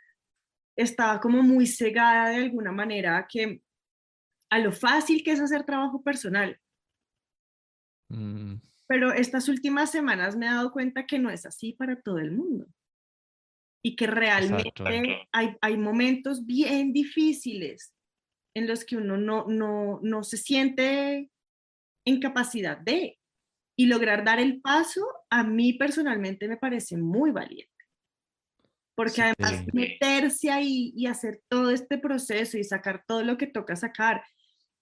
[0.76, 3.62] estaba como muy cegada de alguna manera que
[4.50, 6.58] a lo fácil que es hacer trabajo personal.
[8.10, 8.56] Mm.
[8.86, 12.32] Pero estas últimas semanas me he dado cuenta que no es así para todo el
[12.32, 12.66] mundo.
[13.82, 17.94] Y que realmente hay, hay momentos bien difíciles
[18.54, 21.30] en los que uno no, no, no se siente
[22.06, 23.18] en capacidad de.
[23.82, 27.68] Y lograr dar el paso, a mí personalmente me parece muy valiente.
[28.94, 29.22] Porque sí.
[29.22, 34.22] además meterse ahí y hacer todo este proceso y sacar todo lo que toca sacar,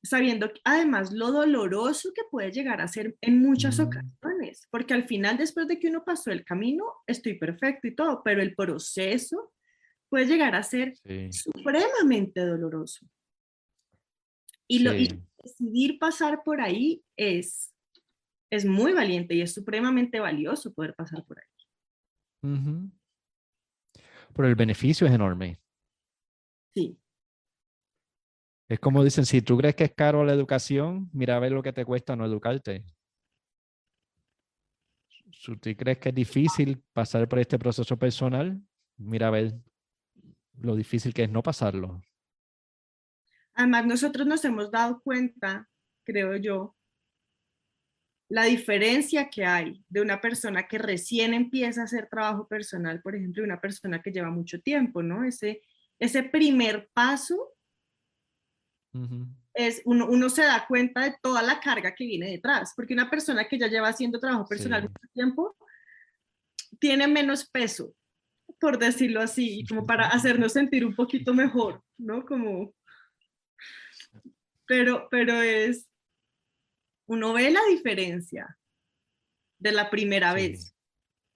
[0.03, 5.39] sabiendo además lo doloroso que puede llegar a ser en muchas ocasiones, porque al final
[5.39, 9.55] después de que uno pasó el camino, estoy perfecto y todo, pero el proceso
[10.11, 11.33] puede llegar a ser sí.
[11.33, 13.07] supremamente doloroso.
[14.69, 15.05] Y, lo, sí.
[15.05, 17.73] y decidir pasar por ahí es,
[18.51, 21.47] es muy valiente y es supremamente valioso poder pasar por ahí.
[22.43, 22.91] Uh -huh.
[24.35, 25.61] Pero el beneficio es enorme.
[26.75, 26.99] Sí.
[28.69, 31.63] Es como dicen, si tú crees que es caro la educación, mira a ver lo
[31.63, 32.85] que te cuesta no educarte.
[35.33, 38.61] Si tú crees que es difícil pasar por este proceso personal,
[38.97, 39.55] mira a ver
[40.55, 42.01] lo difícil que es no pasarlo.
[43.55, 45.69] Además, nosotros nos hemos dado cuenta,
[46.05, 46.77] creo yo,
[48.31, 53.17] la diferencia que hay de una persona que recién empieza a hacer trabajo personal, por
[53.17, 55.25] ejemplo, y una persona que lleva mucho tiempo, ¿no?
[55.25, 55.63] Ese,
[55.99, 57.53] ese primer paso
[58.95, 59.27] uh -huh.
[59.53, 63.11] es, uno, uno, se da cuenta de toda la carga que viene detrás, porque una
[63.11, 64.89] persona que ya lleva haciendo trabajo personal sí.
[64.89, 65.57] mucho tiempo
[66.79, 67.93] tiene menos peso,
[68.61, 72.25] por decirlo así, como para hacernos sentir un poquito mejor, ¿no?
[72.25, 72.75] Como
[74.71, 75.90] pero, pero es,
[77.11, 78.57] uno ve la diferencia
[79.59, 80.37] de la primera sí.
[80.37, 80.77] vez,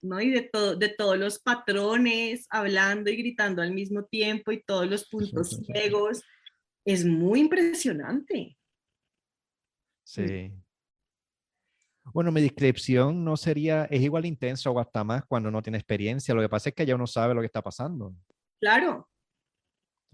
[0.02, 0.20] ¿no?
[0.20, 4.88] Y de, todo, de todos los patrones hablando y gritando al mismo tiempo y todos
[4.88, 6.22] los puntos ciegos
[6.86, 8.56] es muy impresionante.
[10.06, 10.52] Sí.
[12.12, 16.34] Bueno, mi descripción no sería, es igual intenso o hasta más cuando no tiene experiencia.
[16.34, 18.14] Lo que pasa es que ya uno sabe lo que está pasando.
[18.60, 19.08] Claro.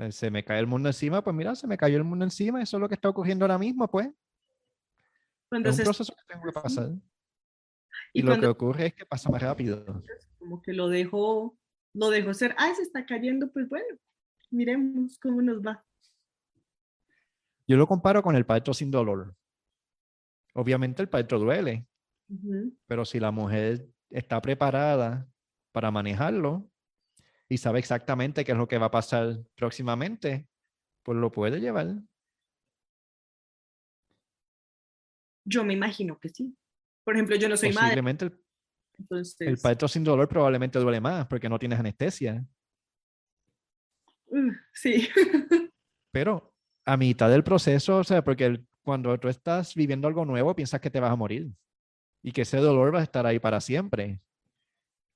[0.09, 2.79] Se me cae el mundo encima, pues mira, se me cayó el mundo encima, eso
[2.79, 4.09] es lo que está ocurriendo ahora mismo, pues.
[5.51, 6.91] Cuando es un proceso que tengo que pasar.
[8.13, 9.85] Y, lo que ocurre es que pasa más rápido.
[10.39, 11.59] Como que lo dejo,
[11.93, 13.99] lo dejo ser, ay, se está cayendo, pues bueno,
[14.51, 15.85] miremos cómo nos va.
[17.67, 19.35] Yo lo comparo con el parto sin dolor.
[20.55, 21.87] Obviamente el parto duele,
[22.87, 25.29] pero si la mujer está preparada
[25.73, 26.69] para manejarlo
[27.49, 30.49] y sabe exactamente qué es lo que va a pasar próximamente,
[31.03, 32.03] pues lo puede llevar.
[35.51, 36.57] Yo me imagino que sí.
[37.05, 38.01] Por ejemplo, yo no soy madre.
[38.01, 38.41] El,
[38.99, 39.41] Entonces...
[39.41, 42.47] el parto sin dolor probablemente duele más porque no tienes anestesia.
[44.73, 45.09] sí.
[46.13, 46.55] Pero
[46.87, 50.91] a mitad del proceso, o sea, porque cuando tú estás viviendo algo nuevo, piensas que
[50.91, 51.51] te vas a morir
[52.23, 54.21] y que ese dolor va a estar ahí para siempre.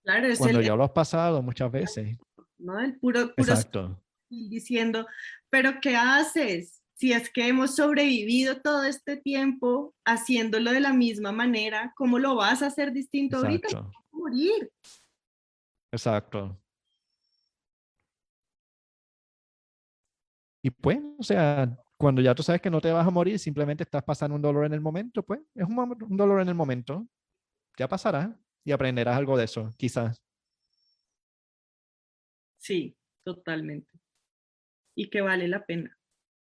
[0.04, 2.18] Claro, es cuando ya lo has pasado muchas veces.
[2.58, 2.78] ¿no?
[2.78, 4.02] El puro, puro Exacto.
[4.28, 5.06] diciendo,
[5.48, 6.83] pero ¿qué haces?
[6.94, 12.36] Si es que hemos sobrevivido todo este tiempo haciéndolo de la misma manera, ¿cómo lo
[12.36, 13.90] vas a hacer distinto ahorita?
[14.12, 14.70] Morir.
[15.92, 16.60] Exacto.
[20.62, 23.82] Y pues, o sea, cuando ya tú sabes que no te vas a morir, simplemente
[23.82, 27.06] estás pasando un dolor en el momento, pues es un, un dolor en el momento.
[27.76, 30.22] Ya pasará y aprenderás algo de eso, quizás.
[32.56, 33.90] Sí, totalmente.
[34.96, 35.98] Y que vale la pena.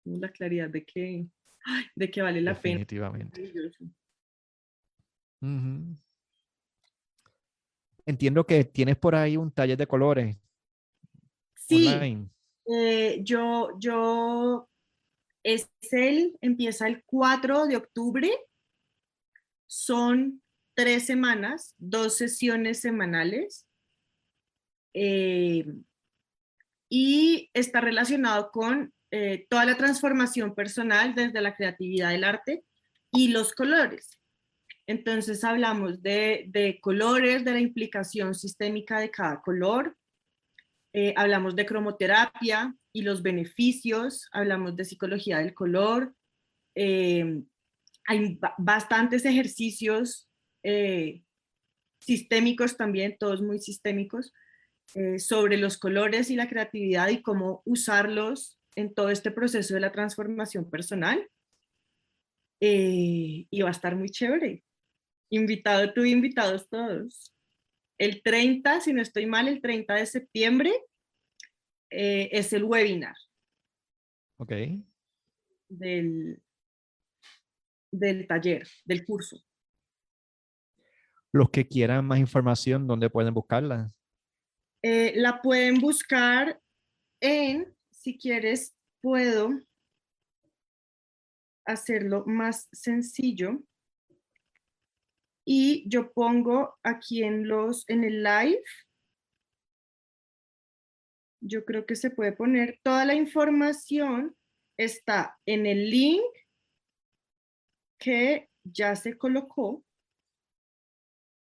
[0.05, 1.27] La claridad de que,
[1.95, 2.79] de que vale la pena.
[2.79, 3.53] Definitivamente.
[8.07, 10.37] Entiendo que tienes por ahí un taller de colores.
[11.57, 11.89] Sí.
[12.67, 14.69] Eh, yo, yo,
[15.43, 18.31] es el, empieza el 4 de octubre.
[19.67, 20.43] Son
[20.75, 23.67] tres semanas, dos sesiones semanales.
[24.95, 25.67] Eh,
[26.89, 32.65] y está relacionado con eh, toda la transformación personal desde la creatividad del arte
[33.13, 34.19] y los colores.
[34.89, 39.97] Entonces hablamos de, colores, de la implicación sistémica de cada color,
[40.93, 46.13] eh, hablamos de cromoterapia y los beneficios, hablamos de psicología del color,
[46.75, 47.41] eh,
[48.09, 50.29] hay bastantes ejercicios
[52.01, 54.33] sistémicos también, todos muy sistémicos,
[55.19, 59.93] sobre los colores y la creatividad y cómo usarlos en todo este proceso de la
[59.93, 61.29] transformación personal.
[62.61, 64.65] Eh, y va a estar muy chévere.
[65.31, 67.35] Invitado tú, invitados todos.
[67.99, 70.73] El 30, si no estoy mal, el 30 de septiembre
[71.91, 73.17] eh, es el webinar.
[74.39, 74.53] Ok.
[75.69, 76.43] Del,
[77.93, 79.39] del taller, del curso.
[81.33, 83.93] Los que quieran más información, ¿dónde pueden buscarla?
[84.83, 86.61] Eh, la pueden buscar
[87.21, 87.75] en,
[88.05, 89.49] si quieres, puedo
[91.67, 93.63] hacerlo más sencillo.
[95.47, 98.63] Y yo pongo aquí en los, en el live,
[101.41, 104.37] yo creo que se puede poner toda la información
[104.79, 106.23] está en el link
[107.99, 109.83] que ya se colocó,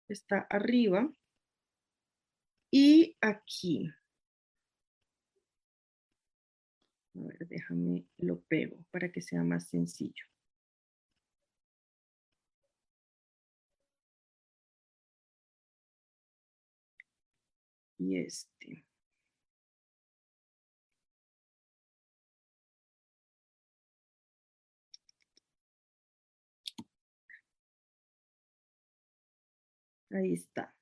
[0.08, 1.12] está arriba.
[2.70, 3.90] Y aquí.
[7.16, 10.24] A ver, déjame, lo pego para que sea más sencillo.
[17.98, 18.84] Y este.
[30.10, 30.74] Ahí está.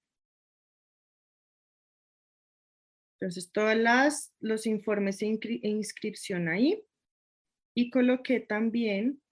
[3.23, 6.85] Entonces, todas las, los informes de inscripción ahí.
[7.73, 9.23] Y coloqué también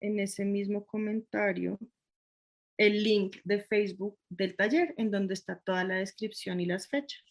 [0.00, 1.78] en ese mismo comentario
[2.76, 7.22] el link de Facebook del taller, en donde está toda la descripción y las fechas.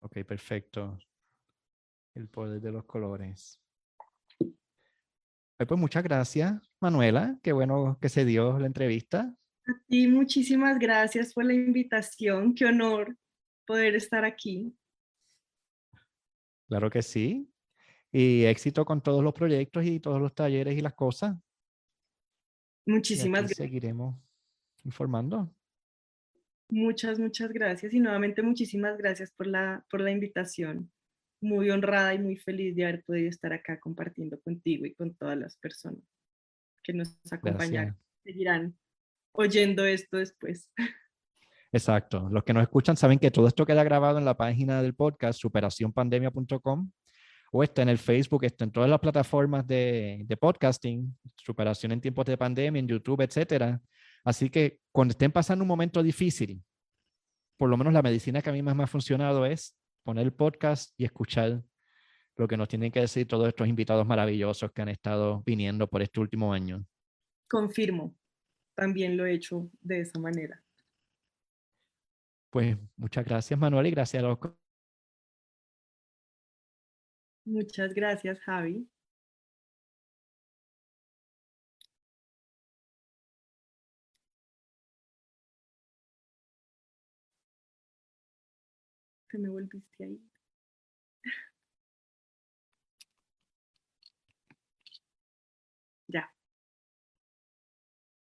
[0.00, 0.98] Ok, perfecto.
[2.14, 3.60] El poder de los colores.
[5.58, 7.38] Pues muchas gracias, Manuela.
[7.42, 9.36] Qué bueno que se dio la entrevista.
[9.66, 12.54] A ti, muchísimas gracias por la invitación.
[12.54, 13.14] Qué honor
[13.68, 14.74] poder estar aquí.
[16.68, 17.52] Claro que sí.
[18.10, 21.36] Y éxito con todos los proyectos y todos los talleres y las cosas.
[22.86, 23.58] Muchísimas gracias.
[23.58, 24.16] Seguiremos
[24.84, 25.54] informando.
[26.70, 30.90] Muchas, muchas gracias y nuevamente muchísimas gracias por la, por la invitación.
[31.40, 35.38] muy honrada y muy feliz de haber podido estar acá compartiendo contigo y con todas
[35.38, 36.02] las personas
[36.82, 37.96] que nos acompañan.
[38.24, 38.76] Seguirán
[39.32, 40.70] oyendo esto después.
[41.72, 42.28] Exacto.
[42.30, 45.38] Los que nos escuchan saben que todo esto queda grabado en la página del podcast
[45.40, 46.90] superacionpandemia.com
[47.52, 52.00] o está en el Facebook, está en todas las plataformas de, de, podcasting, superación en
[52.00, 53.80] tiempos de pandemia, en YouTube, etcétera.
[54.24, 56.62] Así que cuando estén pasando un momento difícil,
[57.56, 60.32] por lo menos la medicina que a mí más me ha funcionado es poner el
[60.32, 61.62] podcast y escuchar
[62.36, 66.02] lo que nos tienen que decir todos estos invitados maravillosos que han estado viniendo por
[66.02, 66.86] este último año.
[67.48, 68.14] Confirmo,
[68.74, 70.62] también lo he hecho de esa manera.
[72.50, 74.38] Pues muchas gracias Manuel y gracias a los...
[77.44, 78.88] Muchas gracias Javi.
[89.30, 90.27] Te me volviste ahí.